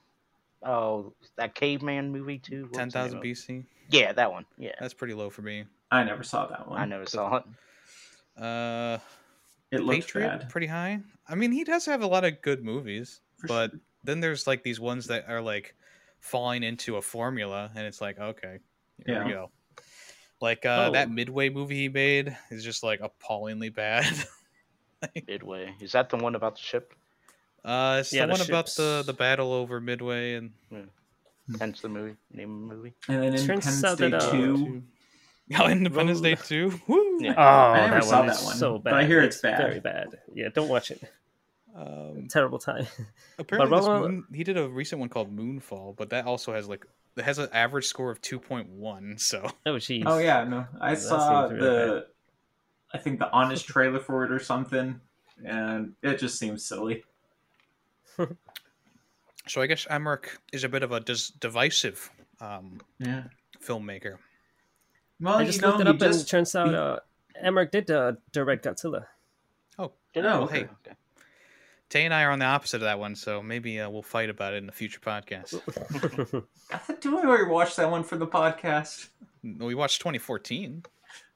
[0.64, 2.64] oh that caveman movie too?
[2.64, 3.28] What Ten was the name thousand of it?
[3.28, 3.66] BC.
[3.90, 4.46] Yeah, that one.
[4.58, 5.66] Yeah, That's pretty low for me.
[5.92, 6.80] I never saw that one.
[6.80, 7.44] I never saw it.
[8.42, 8.98] Uh,
[9.72, 10.50] It looked Patriot, bad.
[10.50, 11.02] pretty high.
[11.28, 13.80] I mean, he does have a lot of good movies, for but sure.
[14.06, 15.76] then there's like these ones that are like
[16.22, 18.60] falling into a formula, and it's like, okay,
[19.06, 19.52] here we go.
[20.40, 21.12] Like uh, that Oh.
[21.12, 24.06] Midway movie he made is just like appallingly bad.
[25.28, 25.76] Midway.
[25.82, 26.94] Is that the one about the ship?
[27.66, 30.52] uh, it's Yeah, the the one about the the battle over Midway and
[31.60, 32.94] Hence the movie name of the movie.
[33.10, 34.84] And then Turns Independence out Day that, uh, two.
[35.60, 36.80] Oh, Independence Day two.
[36.88, 37.18] Woo!
[37.20, 37.34] Yeah.
[37.38, 38.92] Oh, I never that saw one that is one, so bad.
[38.92, 39.58] but I hear it's bad.
[39.58, 40.20] Very bad.
[40.34, 41.02] Yeah, don't watch it.
[41.76, 42.86] Um, Terrible time.
[43.40, 46.68] apparently, this Roll- moon, he did a recent one called Moonfall, but that also has
[46.68, 46.86] like
[47.18, 49.18] it has an average score of two point one.
[49.18, 50.04] So Oh jeez.
[50.06, 52.08] Oh yeah, no, I That saw really the,
[52.94, 55.00] I think the honest trailer for it or something,
[55.46, 57.04] and it just seems silly.
[59.48, 63.24] so I guess Emmerich is a bit of a dis- divisive um, Yeah.
[63.64, 64.18] filmmaker.
[65.20, 66.98] Well, I you just know, looked it up, and it just turns out he- uh,
[67.42, 69.06] Emmerich did uh, direct Godzilla.
[70.14, 70.44] Did Oh, it?
[70.44, 70.60] okay.
[70.64, 70.96] okay.
[71.92, 74.30] Tay and I are on the opposite of that one, so maybe uh, we'll fight
[74.30, 75.62] about it in a future podcast.
[76.74, 79.10] I thought, do we already watch that one for the podcast?
[79.44, 80.84] we watched 2014,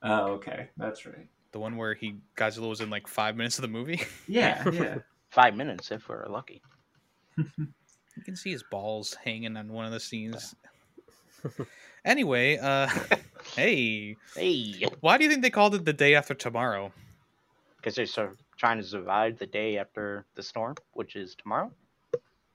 [0.03, 1.27] Oh, okay, that's right.
[1.51, 4.01] the one where he Godzilla was in like five minutes of the movie.
[4.27, 4.97] Yeah, yeah.
[5.29, 6.61] Five minutes if we're lucky.
[7.37, 10.55] You can see his balls hanging on one of the scenes.
[12.05, 12.87] anyway, uh,
[13.57, 16.93] hey, Hey, why do you think they called it the day after tomorrow?
[17.77, 21.71] because they're sort of trying to survive the day after the storm, which is tomorrow.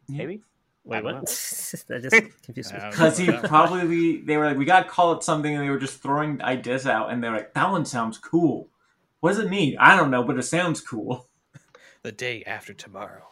[0.08, 0.18] Yeah.
[0.18, 0.42] Maybe.
[0.84, 1.20] Wait, what?
[1.88, 2.80] that just confused me.
[2.90, 6.02] Because he probably they were like, we gotta call it something, and they were just
[6.02, 8.68] throwing ideas out, and they're like, that one sounds cool.
[9.20, 9.76] What does it mean?
[9.78, 11.26] I don't know, but it sounds cool.
[12.02, 13.24] The day after tomorrow.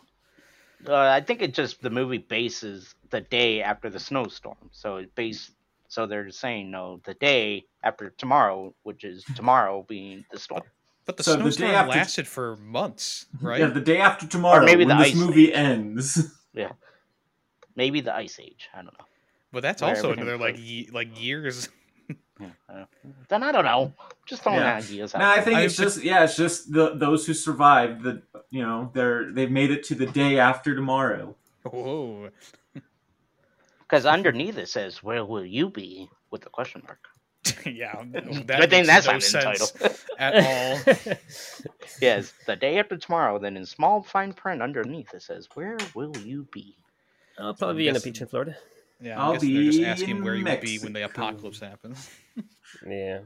[0.87, 5.15] Uh, I think it just the movie bases the day after the snowstorm, so it
[5.15, 5.53] base.
[5.89, 10.65] So they're saying no, the day after tomorrow, which is tomorrow being the storm.
[11.09, 13.61] But the So the day snowstorm after- lasted for months, right?
[13.61, 16.35] Yeah, the day after tomorrow, maybe when the this ice movie ends.
[16.53, 16.73] Yeah,
[17.77, 18.69] maybe the ice age.
[18.75, 19.05] I don't know.
[19.53, 21.69] but that's where also everything another like ye- like years.
[22.41, 22.85] Yeah, I.
[23.29, 23.93] Then I don't know.
[24.27, 24.77] Just throwing Yeah.
[24.77, 25.19] ideas out.
[25.21, 28.03] No, I think I it's mean, just yeah, it's just the those who survived.
[28.05, 31.35] The you know they're they've made it to the day after tomorrow.
[31.65, 32.29] Whoa.
[32.77, 32.81] Oh.
[33.81, 37.01] Because underneath it says, "Where will you be?" with the question mark.
[37.67, 39.69] yeah, that Good thing that's no not in the title.
[40.19, 40.95] at all.
[42.01, 43.39] yes, the day after tomorrow.
[43.39, 46.77] Then in small fine print underneath it says, "Where will you be?"
[47.39, 48.57] I'll probably be in a beach in Florida.
[49.01, 52.11] Yeah, I'm I'll guessing they're just asking where you would be when the apocalypse happens.
[52.87, 53.21] Yeah.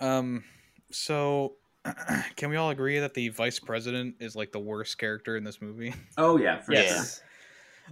[0.00, 0.44] Um,
[0.90, 1.54] so
[2.36, 5.60] can we all agree that the vice president is like the worst character in this
[5.62, 5.94] movie?
[6.18, 7.22] Oh yeah, for Yes.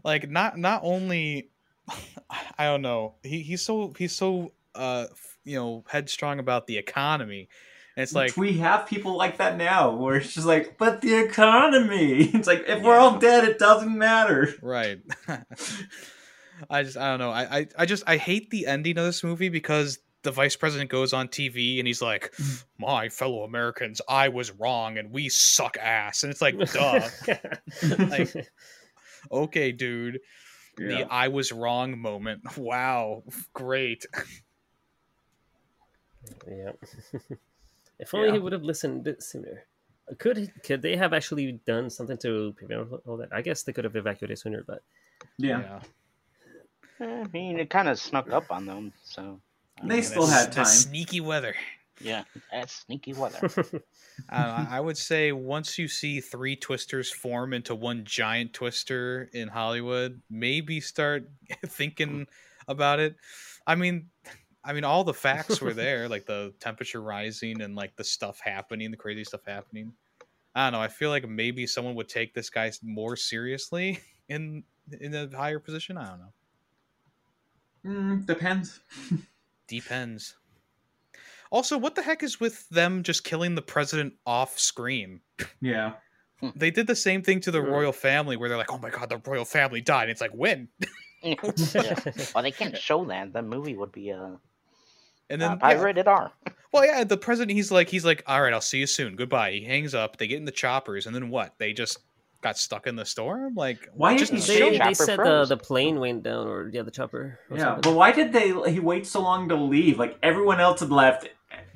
[0.04, 1.50] like not not only
[2.58, 5.06] I don't know he he's so he's so uh
[5.44, 7.48] you know headstrong about the economy,
[7.96, 11.14] and it's like we have people like that now, where it's just like, but the
[11.14, 12.30] economy.
[12.34, 14.52] It's like if we're all dead, it doesn't matter.
[14.62, 15.00] Right.
[16.70, 17.30] I just I don't know.
[17.30, 20.90] I, I I just I hate the ending of this movie because the vice president
[20.90, 22.32] goes on TV and he's like,
[22.78, 27.08] "My fellow Americans, I was wrong and we suck ass." And it's like, duh.
[27.98, 28.32] Like,
[29.30, 30.20] okay, dude.
[30.76, 32.42] The I was wrong moment.
[32.58, 33.22] Wow.
[33.52, 34.06] Great.
[36.48, 36.72] yeah.
[37.98, 38.32] if only Yeah.
[38.34, 39.64] he would have listened a bit sooner.
[40.18, 43.30] Could could they have actually done something to prevent all that?
[43.32, 44.82] I guess they could have evacuated sooner, but
[45.38, 45.80] yeah.
[47.00, 49.40] Eh, I mean, it kind of snuck up on them, so.
[49.82, 50.64] I They mean, still That's- had time.
[50.66, 51.54] sneaky weather.
[52.00, 53.50] Yeah, that's sneaky weather.
[54.28, 59.48] I, I would say once you see three twisters form into one giant twister in
[59.48, 61.30] Hollywood, maybe start
[61.66, 62.26] thinking
[62.68, 63.16] about it.
[63.66, 64.10] I mean,
[64.64, 68.40] I mean, all the facts were there, like the temperature rising and like the stuff
[68.40, 69.92] happening, the crazy stuff happening.
[70.54, 70.84] I don't know.
[70.84, 74.64] I feel like maybe someone would take this guy more seriously in
[75.00, 75.96] in a higher position.
[75.96, 76.32] I don't know.
[77.86, 78.80] Mm, depends.
[79.66, 80.36] Depends.
[81.50, 85.20] Also, what the heck is with them just killing the president off screen?
[85.60, 85.92] Yeah.
[86.56, 87.68] They did the same thing to the Hmm.
[87.70, 90.32] royal family where they're like, "Oh my god, the royal family died." And It's like,
[90.34, 90.68] "When?"
[91.22, 91.98] yeah.
[92.34, 93.32] Well, they can't show that.
[93.32, 94.32] The movie would be uh,
[95.30, 96.32] And uh, I read it R.
[96.72, 99.16] well, yeah, the president he's like he's like, "All right, I'll see you soon.
[99.16, 100.18] Goodbye." He hangs up.
[100.18, 101.54] They get in the choppers and then what?
[101.58, 101.98] They just
[102.44, 103.54] got stuck in the storm?
[103.56, 105.48] Like Why just didn't they, show they said the, froze.
[105.48, 107.40] the plane went down, or yeah, the chopper.
[107.50, 107.82] Or Yeah, something.
[107.82, 108.48] but why did they?
[108.70, 109.98] He wait so long to leave?
[109.98, 111.28] Like everyone else had left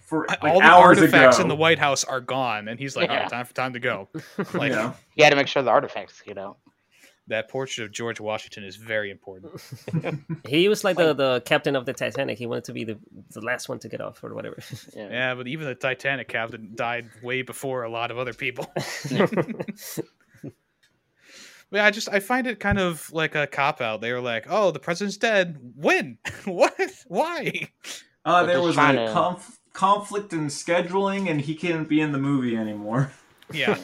[0.03, 1.43] for like, all the hours artifacts ago.
[1.43, 3.23] in the White House are gone and he's like, "All Yeah.
[3.23, 4.09] right, time for time to go."
[4.55, 4.93] Like yeah.
[5.17, 6.57] You had to make sure the artifacts get out.
[7.29, 9.53] that portrait of George Washington is very important.
[10.49, 12.39] he was like the, the captain of the Titanic.
[12.39, 12.97] He wanted to be the,
[13.37, 14.57] the last one to get off, or whatever.
[14.97, 15.09] Yeah.
[15.11, 18.65] Yeah, but even the Titanic captain died way before a lot of other people.
[21.71, 24.01] But I just I find it kind of like a cop out.
[24.01, 25.59] They were like, "Oh, the president's dead.
[25.77, 26.19] When?
[26.45, 26.75] what?
[27.07, 27.69] Why?"
[28.25, 32.13] Uh, there was trying a to- conf- conflict in scheduling, and he can't be in
[32.13, 33.13] the movie anymore.
[33.51, 33.79] Yeah,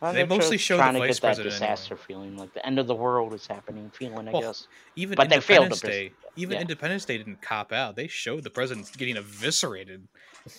[0.00, 2.64] Well, They mostly just show the to vice get that president disaster feeling, like the
[2.66, 4.28] end of the world is happening feeling.
[4.28, 4.66] I Well, guess.
[4.96, 6.60] even But they failed to Independence pres- Day, even yeah.
[6.60, 7.96] Independence Day didn't cop out.
[7.96, 10.06] They showed the president getting eviscerated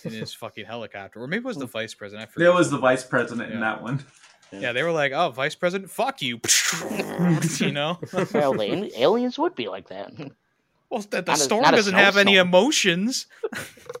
[0.04, 2.28] in his fucking helicopter, or maybe it was the vice president.
[2.28, 2.46] I forget.
[2.46, 4.04] There was the vice president in that one.
[4.52, 6.40] Yeah, they were like, "Oh, vice president, fuck you,"
[7.58, 7.98] you know.
[8.32, 10.12] well, the aliens would be like that.
[10.90, 13.26] Well, the, the Not storm a doesn't have any emotions,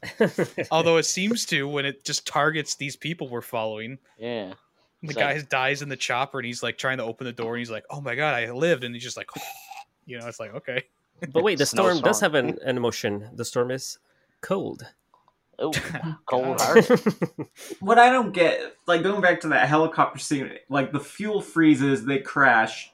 [0.70, 3.98] although it seems to when it just targets these people we're following.
[4.18, 4.52] Yeah.
[5.02, 7.54] The So- guy dies in the chopper, and he's like trying to open the door,
[7.54, 9.28] and he's like, "Oh my god, I lived!" And he's just like,
[10.06, 10.84] you know, it's like, okay,
[11.32, 13.28] but wait, the storm does have an, an emotion.
[13.34, 13.98] The storm is
[14.40, 14.84] cold.
[15.58, 15.70] Oh,
[16.26, 16.60] cold God.
[16.60, 17.04] heart.
[17.80, 22.04] What I don't get, like going back to that helicopter scene, like the fuel freezes,
[22.04, 22.90] they crash,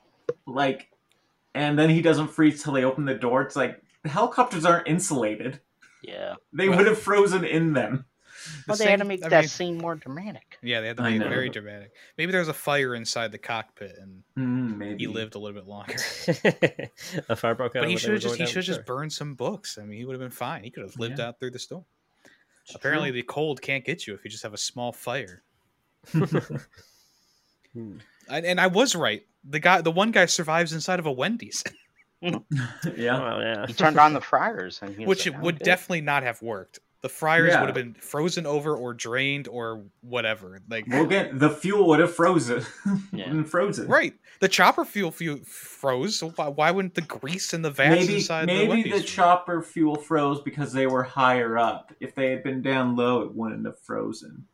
[0.46, 0.88] like,
[1.54, 3.42] and then he doesn't freeze till they open the door.
[3.42, 5.60] It's like the helicopters aren't insulated;
[6.02, 6.34] Yeah.
[6.52, 8.04] they Well- would have frozen in them.
[8.44, 10.58] The Well, they had to make I that mean- scene more dramatic.
[10.62, 11.92] Yeah, they had to make it very dramatic.
[12.16, 15.60] Maybe there was a fire inside the cockpit, and Mm, maybe he lived a little
[15.60, 15.96] bit longer.
[17.28, 17.82] a fire broke out.
[17.82, 18.84] But he should have just he should have just sure.
[18.84, 19.76] burned some books.
[19.78, 20.64] I mean, he would have been fine.
[20.64, 21.28] He could have lived Yeah.
[21.28, 21.84] out through the storm.
[22.68, 23.20] It's Apparently, true.
[23.20, 25.42] the cold can't get you if you just have a small fire.
[26.12, 26.34] Hmm.
[28.30, 29.24] And, and I was right.
[29.44, 31.64] The guy, the one guy, survives inside of a Wendy's,
[32.20, 32.34] yeah.
[32.34, 33.66] Oh, yeah.
[33.66, 36.42] He turned on the fryers, and he which like, it would good." definitely not have
[36.42, 36.80] worked.
[37.00, 37.60] The fryers Yeah.
[37.60, 40.60] would have been frozen over or drained or whatever.
[40.68, 42.64] Like Well, again, the fuel would have frozen.
[43.12, 43.28] Yeah.
[43.28, 43.86] been frozen.
[43.86, 46.16] right, the chopper fuel, fuel froze.
[46.18, 49.04] So why, why wouldn't the grease in the vats Maybe inside the maybe the, Wendy's?
[49.04, 51.92] chopper fuel froze because they were higher up.
[52.00, 54.46] If they had been down low, it wouldn't have frozen.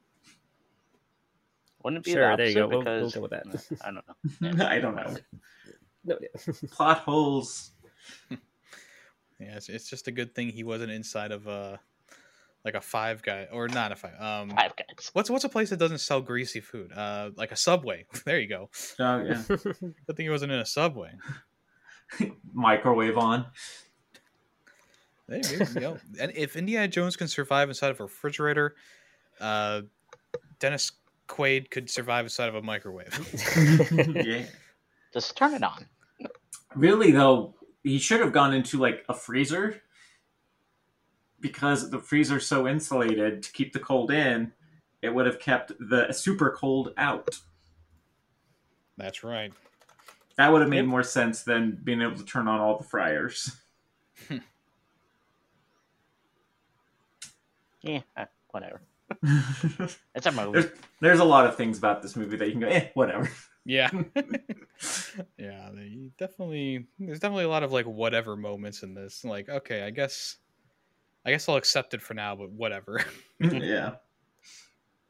[1.83, 2.78] Wouldn't it be Sure, the there you opposite go.
[2.90, 3.78] We'll- we'll go with that.
[3.85, 4.66] I don't know.
[4.68, 5.16] I don't know.
[6.04, 6.52] No, yeah.
[6.72, 7.70] Plot holes.
[9.40, 11.80] Yeah, it's, it's just a good thing he wasn't inside of a
[12.64, 14.14] like a five guy or not a five.
[14.20, 15.11] Um, Five guys.
[15.12, 16.92] what's what's a place that doesn't sell greasy food?
[16.92, 18.07] Uh, like a Subway.
[18.24, 18.70] There you go.
[18.98, 19.42] Oh yeah.
[19.48, 21.12] Good thing he wasn't in a Subway.
[22.53, 23.46] Microwave on.
[25.29, 25.98] There you go.
[26.20, 28.74] and if Indiana Jones can survive inside of a refrigerator,
[29.40, 29.83] uh,
[30.59, 30.92] Dennis
[31.29, 33.09] Quaid could survive inside of a microwave.
[34.27, 34.44] yeah.
[35.14, 35.87] Just turn it on.
[36.74, 39.81] Really though, he should have gone into like a freezer
[41.44, 44.50] because the freezer's so insulated to keep the cold in.
[45.02, 47.38] It would have kept the super cold out.
[48.96, 49.52] That's right.
[50.38, 50.87] That would have made Yep.
[50.87, 53.54] more sense than being able to turn on all the fryers.
[57.83, 58.80] Yeah, uh, whatever.
[60.14, 60.52] It's a movie.
[60.52, 63.30] there's, there's a lot of things about this movie that you can go, eh, whatever.
[63.66, 63.90] Yeah.
[65.38, 65.68] yeah,
[66.18, 69.22] definitely there's definitely a lot of like whatever moments in this.
[69.22, 70.37] Like, okay, I guess
[71.25, 73.05] I guess I'll accept it for now, but whatever.
[73.41, 73.95] yeah.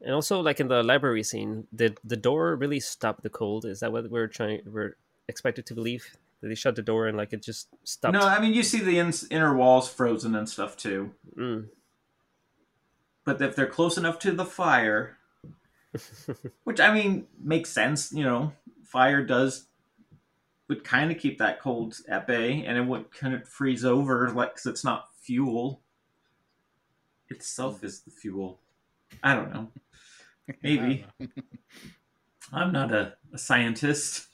[0.01, 3.65] And also, like in the library scene, did the door really stop the cold?
[3.65, 4.61] Is that what we're trying?
[4.65, 4.97] We're
[5.27, 6.05] expected to believe
[6.41, 8.13] that they shut the door and like it just stopped.
[8.13, 11.11] No, I mean you see the ins inner walls frozen and stuff too.
[11.37, 11.69] Mm.
[13.25, 15.17] But if they're close enough to the fire,
[16.63, 19.67] which I mean makes sense, you know, fire does
[20.67, 24.29] would kind of keep that cold at bay, and it would kind of freeze over,
[24.31, 25.81] like because it's not fuel.
[27.29, 28.59] Itself is the fuel.
[29.23, 29.71] I don't know.
[30.63, 31.05] Maybe.
[31.19, 31.43] I don't know.
[32.53, 34.27] I'm not a, a scientist.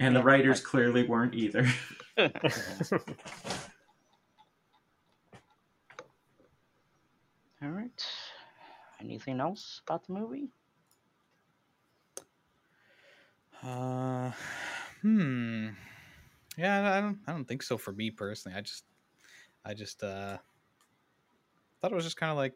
[0.00, 1.66] And the writers clearly weren't either.
[2.18, 2.30] All
[7.70, 8.06] right.
[9.00, 10.50] Anything else about the movie?
[13.62, 14.30] Uh,
[15.02, 15.68] hmm.
[16.56, 17.18] Yeah, I don't.
[17.26, 17.76] I don't think so.
[17.76, 18.84] For me personally, I just,
[19.64, 20.38] I just uh,
[21.80, 22.54] thought it was just kind of like,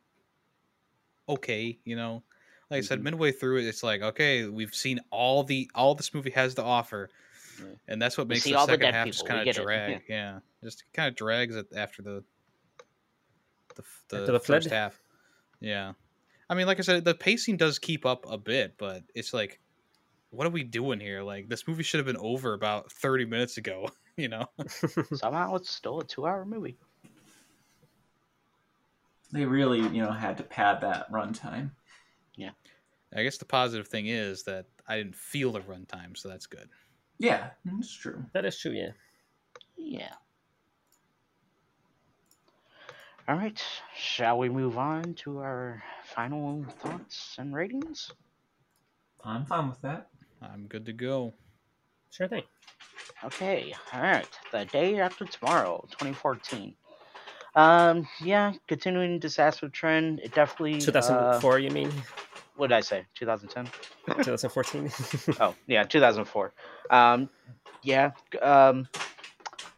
[1.28, 2.22] okay, you know.
[2.70, 3.04] Like I said, Mhm.
[3.04, 6.62] midway through it, it's like, okay, we've seen all the all this movie has to
[6.62, 7.10] offer,
[7.60, 7.66] Yeah.
[7.88, 10.02] and that's what makes the the second dead half just people, we kind of drag.
[10.08, 10.40] Yeah.
[10.64, 12.24] just kind of drags it after the
[13.74, 14.74] the, the, After the first flood?
[14.76, 15.00] half.
[15.60, 15.92] Yeah,
[16.48, 19.60] I mean, like I said, the pacing does keep up a bit, but it's like,
[20.30, 21.22] what are we doing here?
[21.22, 23.88] Like this movie should have been over about thirty minutes ago.
[24.18, 24.44] You know?
[25.14, 26.76] Somehow it's still a two-hour movie.
[29.32, 31.70] They really, you know, had to pad that runtime.
[32.36, 32.50] Yeah,
[33.14, 36.68] I guess the positive thing is that I didn't feel the runtime, so that's good.
[37.18, 38.24] Yeah, that's true.
[38.32, 38.72] that is true.
[38.72, 38.90] Yeah.
[39.76, 40.12] Yeah.
[43.28, 43.62] All right.
[43.96, 48.10] Shall we move on to our final thoughts and ratings?
[49.24, 50.08] I'm fine with that.
[50.42, 51.34] I'm good to go.
[52.10, 52.42] Sure thing.
[53.24, 53.72] Okay.
[53.92, 54.28] All right.
[54.50, 56.74] The day after tomorrow, 2014.
[57.54, 58.08] Um.
[58.20, 58.52] Yeah.
[58.68, 60.20] Continuing disaster trend.
[60.20, 60.74] It definitely.
[60.74, 61.92] Uh, 2004, you mean?
[62.56, 63.04] what did I say?
[63.14, 63.66] 2010.
[64.24, 64.90] 2014.
[65.40, 66.52] oh yeah 2004
[66.90, 67.28] um
[67.82, 68.10] yeah
[68.40, 68.86] um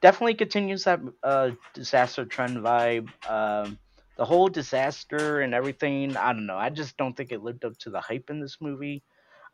[0.00, 3.78] definitely continues that uh disaster trend vibe um
[4.16, 7.76] the whole disaster and everything i don't know i just don't think it lived up
[7.78, 9.02] to the hype in this movie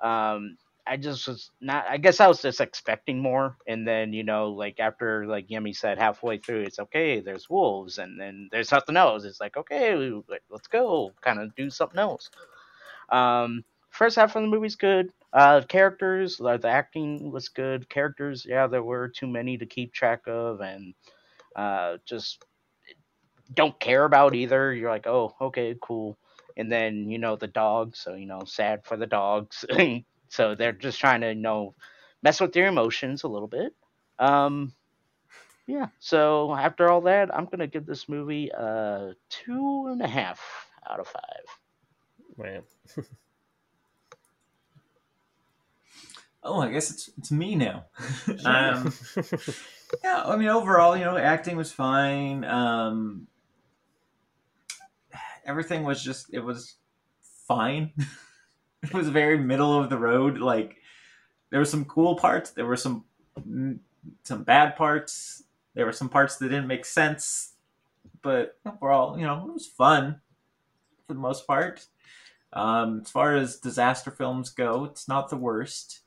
[0.02, 0.56] um
[0.90, 4.50] i just was not i guess i was just expecting more and then you know
[4.50, 8.98] like after like Yemmy said halfway through it's okay there's wolves and then there's nothing
[8.98, 9.96] else it's like okay
[10.50, 12.31] let's go kind of do something else
[13.11, 15.12] um first half of the movie's good.
[15.33, 17.88] Uh, characters, uh, the acting was good.
[17.88, 20.94] Characters, yeah, there were too many to keep track of, and
[21.57, 22.44] uh, just
[23.55, 24.72] don't care about either.
[24.74, 26.18] You're like, oh, okay, cool.
[26.57, 29.64] And then you know the dogs, so you know, sad for the dogs.
[30.30, 31.74] so they're just trying to you know
[32.22, 33.74] mess with your emotions a little bit.
[34.18, 34.72] Um,
[35.66, 35.88] yeah.
[35.98, 40.40] So after all that, I'm gonna give this movie a two and a half
[40.88, 41.44] out of five.
[42.38, 42.62] Man.
[46.42, 47.85] Oh, I guess it's it's me now.
[48.46, 48.94] um,
[50.02, 52.44] yeah, I mean, overall, you know, acting was fine.
[52.44, 53.26] Um,
[55.44, 56.76] everything was just it was
[57.46, 57.92] fine.
[58.83, 60.38] it was very middle of the road.
[60.38, 60.76] Like
[61.50, 62.50] there were some cool parts.
[62.50, 63.04] There were some
[63.38, 63.78] mm,
[64.22, 65.44] some bad parts.
[65.74, 67.54] There were some parts that didn't make sense.
[68.22, 70.20] but overall, you know, it was fun
[71.06, 71.87] for the most part.
[72.52, 76.00] Um, as far as disaster films go, it's not the worst.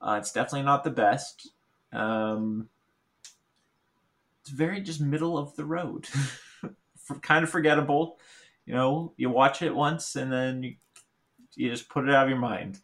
[0.00, 1.50] Uh, it's definitely not the best.
[1.92, 2.68] Um,
[4.40, 6.06] it's very just middle of the road,
[7.22, 8.18] kind of forgettable.
[8.66, 10.74] You know, you watch it once and then you
[11.56, 12.78] you just put it out of your mind.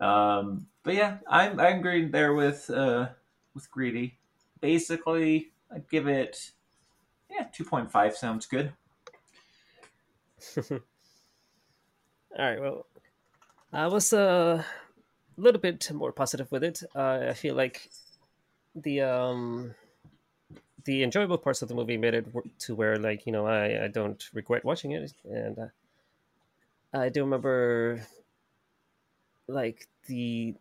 [0.00, 3.08] Um, but yeah, I'm I agree there with uh,
[3.54, 4.18] with greedy.
[4.60, 6.52] Basically, I'd give it
[7.30, 8.72] yeah two point five sounds good.
[10.70, 10.78] All
[12.38, 12.60] right.
[12.60, 12.86] Well,
[13.72, 16.82] I was uh, a little bit more positive with it.
[16.94, 17.90] Uh, I feel like
[18.74, 19.74] the um,
[20.84, 22.26] the enjoyable parts of the movie made it
[22.60, 25.66] to where like you know I, I don't regret watching it, and uh,
[26.92, 28.06] I do remember
[29.48, 30.54] like the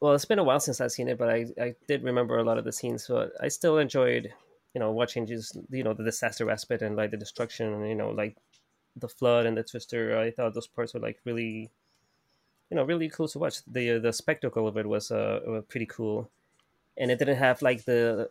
[0.00, 2.44] well, it's been a while since I've seen it, but I, I did remember a
[2.44, 4.32] lot of the scenes, so I still enjoyed,
[4.74, 7.94] you know, watching just you know the disaster aspect and like the destruction, and you
[7.94, 8.36] know, like
[8.96, 10.18] the flood and the twister.
[10.18, 11.70] I thought those parts were like really,
[12.70, 13.64] you know, really cool to watch.
[13.66, 16.30] the The spectacle of it was uh pretty cool,
[16.98, 18.30] and it didn't have like the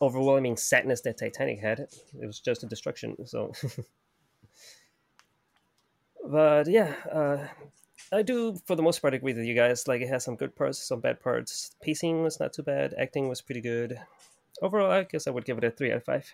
[0.00, 1.80] overwhelming sadness that Titanic had.
[2.20, 3.26] It was just a destruction.
[3.26, 3.52] So,
[6.24, 7.46] but yeah, uh,
[8.12, 9.86] I do for the most part agree with you guys.
[9.88, 11.70] Like it has some good parts, some bad parts.
[11.82, 12.94] Pacing was not too bad.
[12.98, 13.98] Acting was pretty good.
[14.62, 16.32] Overall, I guess I would give it a three out of five.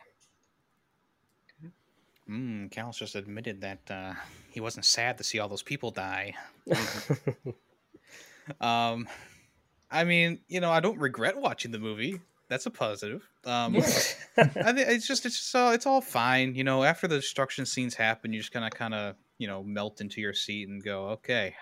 [2.29, 4.15] Mm, Cal's just admitted that uh,
[4.51, 6.35] he wasn't sad to see all those people die.
[8.61, 9.09] um,
[9.91, 12.21] I mean, you know, I don't regret watching the movie.
[12.49, 13.29] That's a positive.
[13.45, 16.55] Um, I think it's just it's just all it's all fine.
[16.55, 19.65] You know, after the destruction scenes happen, you just kind of kind of you know
[19.65, 21.55] melt into your seat and go, okay,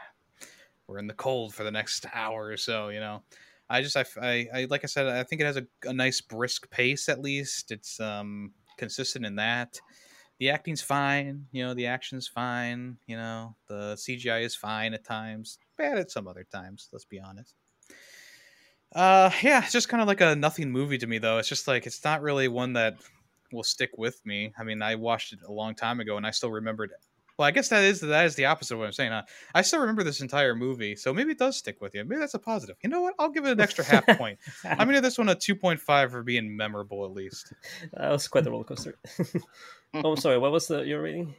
[0.89, 2.89] we're in the cold for the next hour or so.
[2.89, 3.22] You know,
[3.70, 6.20] I just I, I, I like I said, I think it has a, a nice
[6.20, 7.70] brisk pace at least.
[7.70, 9.81] It's um consistent in that.
[10.41, 15.05] The acting's fine, you know, the action's fine, you know, the CGI is fine at
[15.05, 17.55] times, bad at some other times, let's be honest.
[18.93, 21.39] Uh yeah, it's just kind of like a nothing movie to me though.
[21.39, 22.97] It's just like it's not really one that
[23.53, 24.53] will stick with me.
[24.59, 26.93] I mean, I watched it a long time ago and I still remembered
[27.39, 29.12] well, I guess that is that is the opposite of what I'm saying.
[29.12, 29.22] Huh?
[29.55, 32.05] I still remember this entire movie, so maybe it does stick with you.
[32.05, 32.76] Maybe that's a positive.
[32.82, 33.14] You know what?
[33.18, 34.41] I'll give it an extra half point.
[34.64, 37.53] I'm gonna give this one a 2.5 for being memorable, at least.
[37.93, 38.99] That was quite the roller coaster.
[39.95, 40.39] oh, I'm sorry.
[40.39, 41.34] What was the your rating?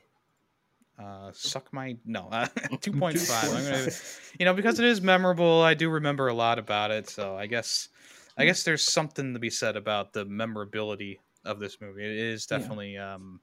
[0.98, 3.56] Uh, suck my no, uh, 2.5.
[3.56, 3.92] I'm gonna,
[4.40, 5.62] you know, because it is memorable.
[5.62, 7.90] I do remember a lot about it, so I guess,
[8.38, 12.06] I guess there's something to be said about the memorability of this movie.
[12.06, 13.16] It is definitely yeah.
[13.16, 13.42] um,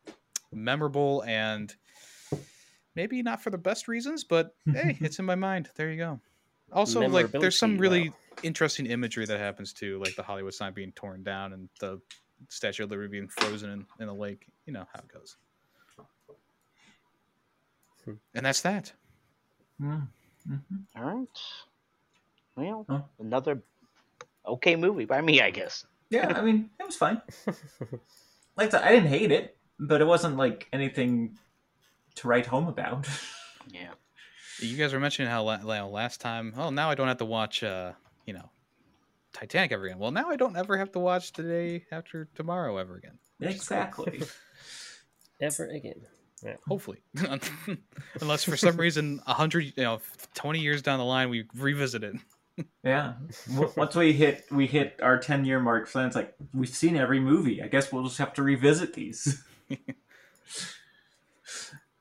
[0.52, 1.74] memorable and
[2.96, 5.68] maybe not for the best reasons, but hey, it's in my mind.
[5.76, 6.20] There you go.
[6.72, 8.16] Also, like there's some really wow.
[8.42, 12.00] interesting imagery that happens too, like the Hollywood sign being torn down and the
[12.48, 14.46] Statue of Liberty being frozen in, in the lake.
[14.66, 15.36] You know how it goes.
[18.04, 18.14] Hmm.
[18.34, 18.92] And that's that.
[19.80, 20.56] Mm-hmm.
[20.96, 21.28] All right.
[22.56, 23.00] Well, huh?
[23.20, 23.62] another
[24.46, 25.84] okay movie by me, I guess.
[26.10, 27.20] Yeah, I mean, it was fine.
[28.56, 31.36] like I didn't hate it, but it wasn't like anything
[32.16, 33.08] to write home about.
[33.70, 33.92] yeah.
[34.58, 37.92] You guys were mentioning how last time, oh, now I don't have to watch, uh,
[38.24, 38.50] you know,
[39.32, 39.98] Titanic ever again.
[39.98, 43.18] Well, now I don't ever have to watch The Day After Tomorrow ever again.
[43.40, 44.22] Exactly.
[45.40, 46.00] ever again.
[46.42, 46.56] Yeah.
[46.66, 46.98] Hopefully,
[48.20, 50.00] unless for some reason a hundred, you know,
[50.34, 52.16] twenty years down the line we revisit it.
[52.84, 53.14] yeah,
[53.74, 57.20] once we hit we hit our ten year mark, so it's like we've seen every
[57.20, 57.62] movie.
[57.62, 59.42] I guess we'll just have to revisit these.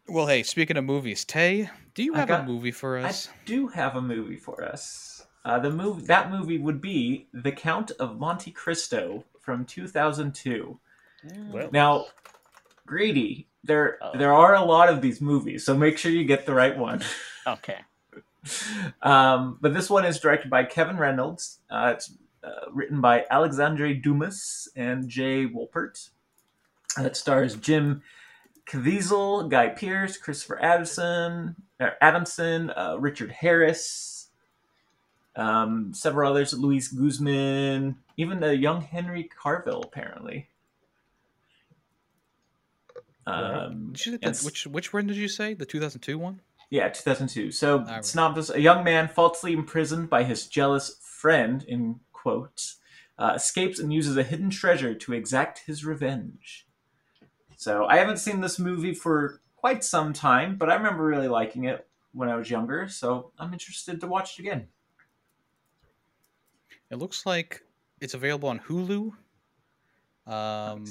[0.07, 3.27] Well, hey, speaking of movies, Tay, do you have got, a movie for us?
[3.27, 5.25] I do have a movie for us.
[5.43, 10.79] Uh, the movie that movie would be The Count of Monte Cristo from 2002.
[11.51, 11.69] Well.
[11.71, 12.05] Now,
[12.85, 13.47] greedy.
[13.63, 14.15] There, oh.
[14.15, 17.03] there are a lot of these movies, so make sure you get the right one.
[17.47, 17.77] Okay.
[19.03, 21.59] um, but this one is directed by Kevin Reynolds.
[21.69, 22.11] Uh, it's
[22.43, 26.09] uh, written by Alexandre Dumas and Jay Wolpert.
[26.97, 28.01] It stars Jim
[28.67, 34.29] Caviezel, Guy Pearce, Christopher Adamson, Adamson, uh, Richard Harris,
[35.35, 40.49] um, several others, Luis Guzman, even the young Henry Cavill apparently.
[43.27, 45.53] Um, the, which which one did you say?
[45.55, 46.41] The 2002 one?
[46.69, 47.51] Yeah, 2002.
[47.51, 52.77] So, synopsis: A young man falsely imprisoned by his jealous friend, in quotes,
[53.17, 56.64] uh, escapes and uses a hidden treasure to exact his revenge.
[57.65, 61.63] So I haven't seen this movie for quite some time, but I remember really liking
[61.63, 62.87] it when I was younger.
[62.87, 64.67] So I'm interested to watch it again.
[66.91, 67.63] It looks like
[67.99, 69.13] it's available on Hulu.
[70.27, 70.85] Um,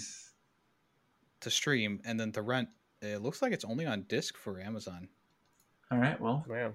[1.43, 2.69] to stream, and then to rent.
[3.01, 5.09] It looks like it's only on disc for Amazon,
[5.93, 6.21] All right.
[6.21, 6.73] Well, Wow.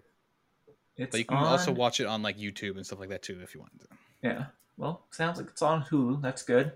[0.96, 3.42] it's but you can also watch it on like YouTube and stuff like that too
[3.44, 3.88] if you want to.
[4.22, 4.46] Yeah.
[4.78, 6.22] Well, sounds like it's on Hulu.
[6.22, 6.72] That's good.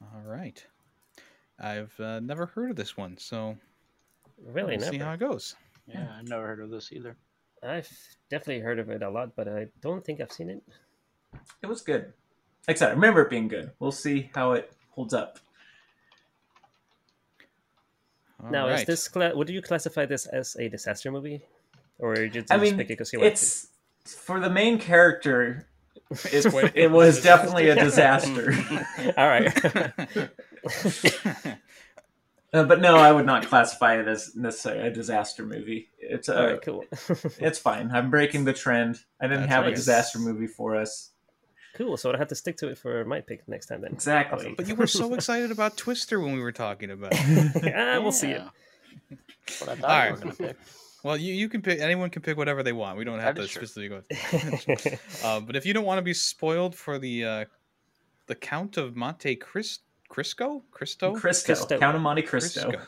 [0.00, 0.64] All right.
[1.60, 3.56] I've uh, never heard of this one, so
[4.46, 5.54] Really, we'll see how it goes.
[5.86, 7.16] Yeah, I've never heard of this either.
[7.62, 7.88] I've
[8.30, 10.62] definitely heard of it a lot, but I don't think I've seen it.
[11.62, 12.12] It was good.
[12.66, 13.72] Like I said, I remember it being good.
[13.78, 15.38] We'll see how it holds up.
[18.42, 21.42] All now, is this cla- would you classify this as a disaster movie,
[21.98, 23.68] or you just, I mean, pick it because you liked it's
[24.06, 25.66] for the main character.
[26.32, 28.54] It, it was definitely a disaster.
[29.18, 30.30] All right.
[32.52, 35.88] Uh, but no, I would not classify it as necessarily a disaster movie.
[35.98, 36.84] It's a, All right, cool.
[37.38, 37.90] it's fine.
[37.92, 38.98] I'm breaking the trend.
[39.20, 41.10] I didn't That's have a disaster movie for us.
[41.74, 41.96] cool.
[41.96, 43.92] So I have to stick to it for my pick next time then.
[43.92, 44.52] Exactly.
[44.56, 47.12] but you were so excited about Twister when we were talking about.
[47.14, 47.72] it.
[47.72, 48.42] ah, we'll see it.
[48.42, 49.16] Yeah.
[49.46, 50.38] That's what I thought All you right.
[50.38, 50.56] pick.
[51.04, 51.78] Well, you, you can pick.
[51.78, 52.98] Anyone can pick whatever they want.
[52.98, 54.02] We don't have That to specifically go.
[55.24, 57.44] Uh, but if you don't want to be spoiled for the uh,
[58.26, 61.78] the Count of Monte Cristo, Crisco, Cristo, Cristo, Cristo.
[61.78, 62.70] Count of Monte Cristo.
[62.70, 62.80] Crisco.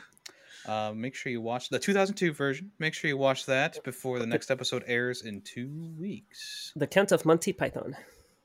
[0.65, 2.71] Uh, make sure you watch the 2002 version.
[2.79, 6.73] Make sure you watch that before the next episode airs in two weeks.
[6.77, 7.97] the Count of Monty Python.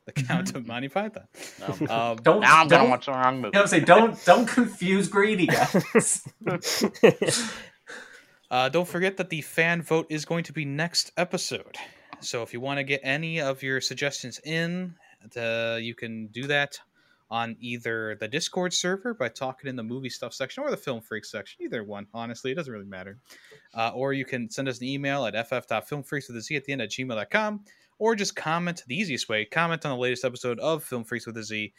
[0.06, 1.28] The Count of Monty Python.
[1.60, 1.88] No.
[1.88, 3.48] Um, Don't now I'm gonna don't, watch the wrong movie.
[3.48, 3.84] You know what I'm saying?
[3.86, 6.28] Don't don't confuse greedy guys.
[8.50, 11.76] Uh, don't forget that the fan vote is going to be next episode.
[12.22, 14.96] So if you want to get any of your suggestions in,
[15.36, 16.80] uh, you can do that
[17.30, 21.02] on either the Discord server by talking in the movie stuff section or the film
[21.02, 21.64] freak section.
[21.64, 23.18] Either one, honestly, it doesn't really matter.
[23.74, 26.72] Uh, or you can send us an email at ff.filmfreaks with a z at the
[26.72, 27.64] end at gmail.com
[28.00, 31.38] or just comment the easiest way comment on the latest episode of Film Freaks with
[31.38, 31.74] a Z,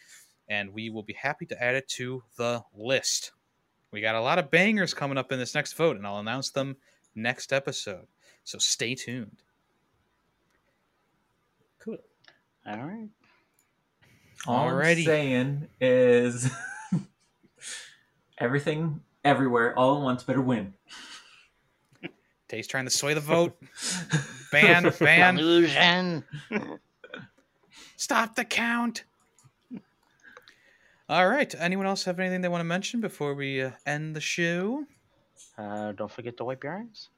[0.48, 3.32] and we will be happy to add it to the list.
[3.90, 6.50] We got a lot of bangers coming up in this next vote, and I'll announce
[6.50, 6.76] them
[7.14, 8.06] next episode.
[8.44, 9.42] So stay tuned.
[11.78, 11.98] cool.
[12.66, 13.08] All right.
[14.46, 14.98] All Alrighty.
[15.00, 16.50] I'm saying is
[18.38, 20.74] everything, everywhere, all at once better win.
[22.48, 23.60] Tay's trying to sway the vote.
[24.50, 26.24] Ban, ban, Illusion.
[27.96, 29.04] stop the count.
[31.10, 31.54] All right.
[31.58, 34.84] Anyone else have anything they want to mention before we uh, end the show?
[35.58, 37.10] Uh, don't forget to wipe your eyes.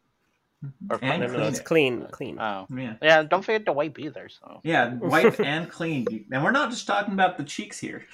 [0.64, 0.72] Mhm.
[0.90, 1.64] Or And clean it's it.
[1.64, 2.38] clean, clean.
[2.38, 2.94] Oh, Yeah.
[3.00, 3.22] yeah.
[3.22, 4.28] Don't forget to wipe either.
[4.28, 4.60] So.
[4.62, 6.26] Yeah, wipe and clean.
[6.30, 8.04] And we're not just talking about the cheeks here.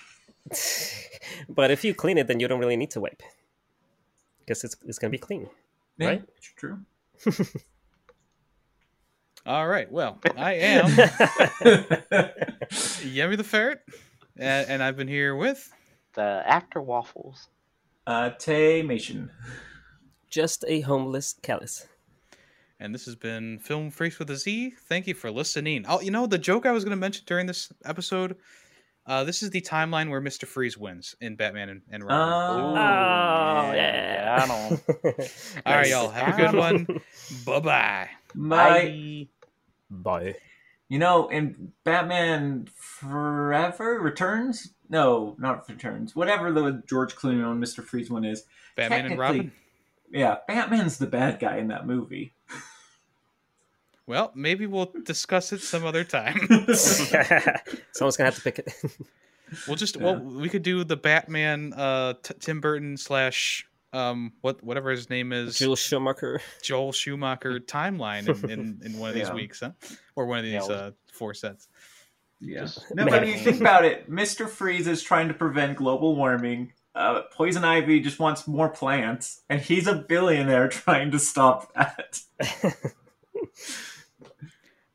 [1.49, 3.21] but if you clean it, then you don't really need to wipe,
[4.41, 5.49] because it's it's gonna be clean.
[5.99, 6.23] Yeah, Right?
[6.37, 6.79] It's true.
[9.47, 9.91] All right.
[9.91, 10.87] Well, I am
[13.05, 13.81] Yemmy the Ferret,
[14.37, 15.73] and, and I've been here with.
[16.15, 17.49] The after waffles.
[18.07, 19.31] uh, Taymation.
[20.31, 21.87] Just a homeless Kalas.
[22.79, 24.75] And this has been Film Freaks with a Z.
[24.89, 25.85] Thank you for listening.
[25.89, 28.37] Oh, you know the joke I was going to mention during this episode.
[29.07, 32.19] Uh, this is the timeline where Mister Freeze wins in Batman and, and Robin.
[32.19, 34.79] Oh, Oh, yeah, I know.
[35.67, 36.11] All right, y'all.
[36.11, 36.87] Have a good one.
[37.47, 38.09] bye bye.
[38.35, 39.27] My,
[39.89, 40.35] Bye.
[40.89, 44.71] you know, in Batman Forever Returns.
[44.91, 46.15] No, not Returns.
[46.15, 48.43] Whatever the George Clooney and Mister Freeze one is.
[48.77, 49.53] Batman and Technically- Robin.
[50.13, 52.33] Yeah, Batman's the bad guy in that movie.
[54.07, 56.39] Well, maybe we'll discuss it some other time.
[56.75, 58.73] Someone's gonna have to pick it.
[59.69, 64.61] We'll just well, we could do the Batman, uh, t- Tim Burton slash um, what
[64.65, 66.41] whatever his name is, Jules Schumacher.
[66.65, 69.35] Joel Schumacher timeline in, in, in one of these Yeah.
[69.35, 69.71] weeks, huh?
[70.17, 71.69] Or one of these Yeah, well- uh, four sets.
[72.41, 72.63] Yeah.
[72.63, 74.09] Just No, but I mean, making- think about it.
[74.09, 76.73] Mister Freeze is trying to prevent global warming.
[76.97, 82.21] Uh, Poison Ivy just wants more plants, and he's a billionaire trying to stop that.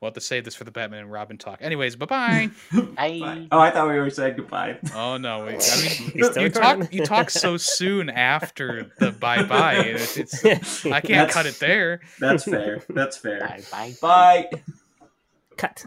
[0.02, 1.60] We'll have to save this for the Batman and Robin talk.
[1.62, 2.50] Anyways, bye bye.
[2.96, 3.46] Bye.
[3.52, 4.76] Oh, I thought we were saying goodbye.
[4.96, 5.62] oh no, wait.
[5.72, 9.76] I mean, He's still you talk you talk so soon after the bye bye.
[9.76, 12.00] It's, it's I can't That's- cut it there.
[12.18, 12.82] That's fair.
[12.88, 13.38] That's fair.
[13.70, 13.94] Bye.
[14.02, 14.48] Bye.
[14.50, 14.62] Bye.
[15.56, 15.86] Cut.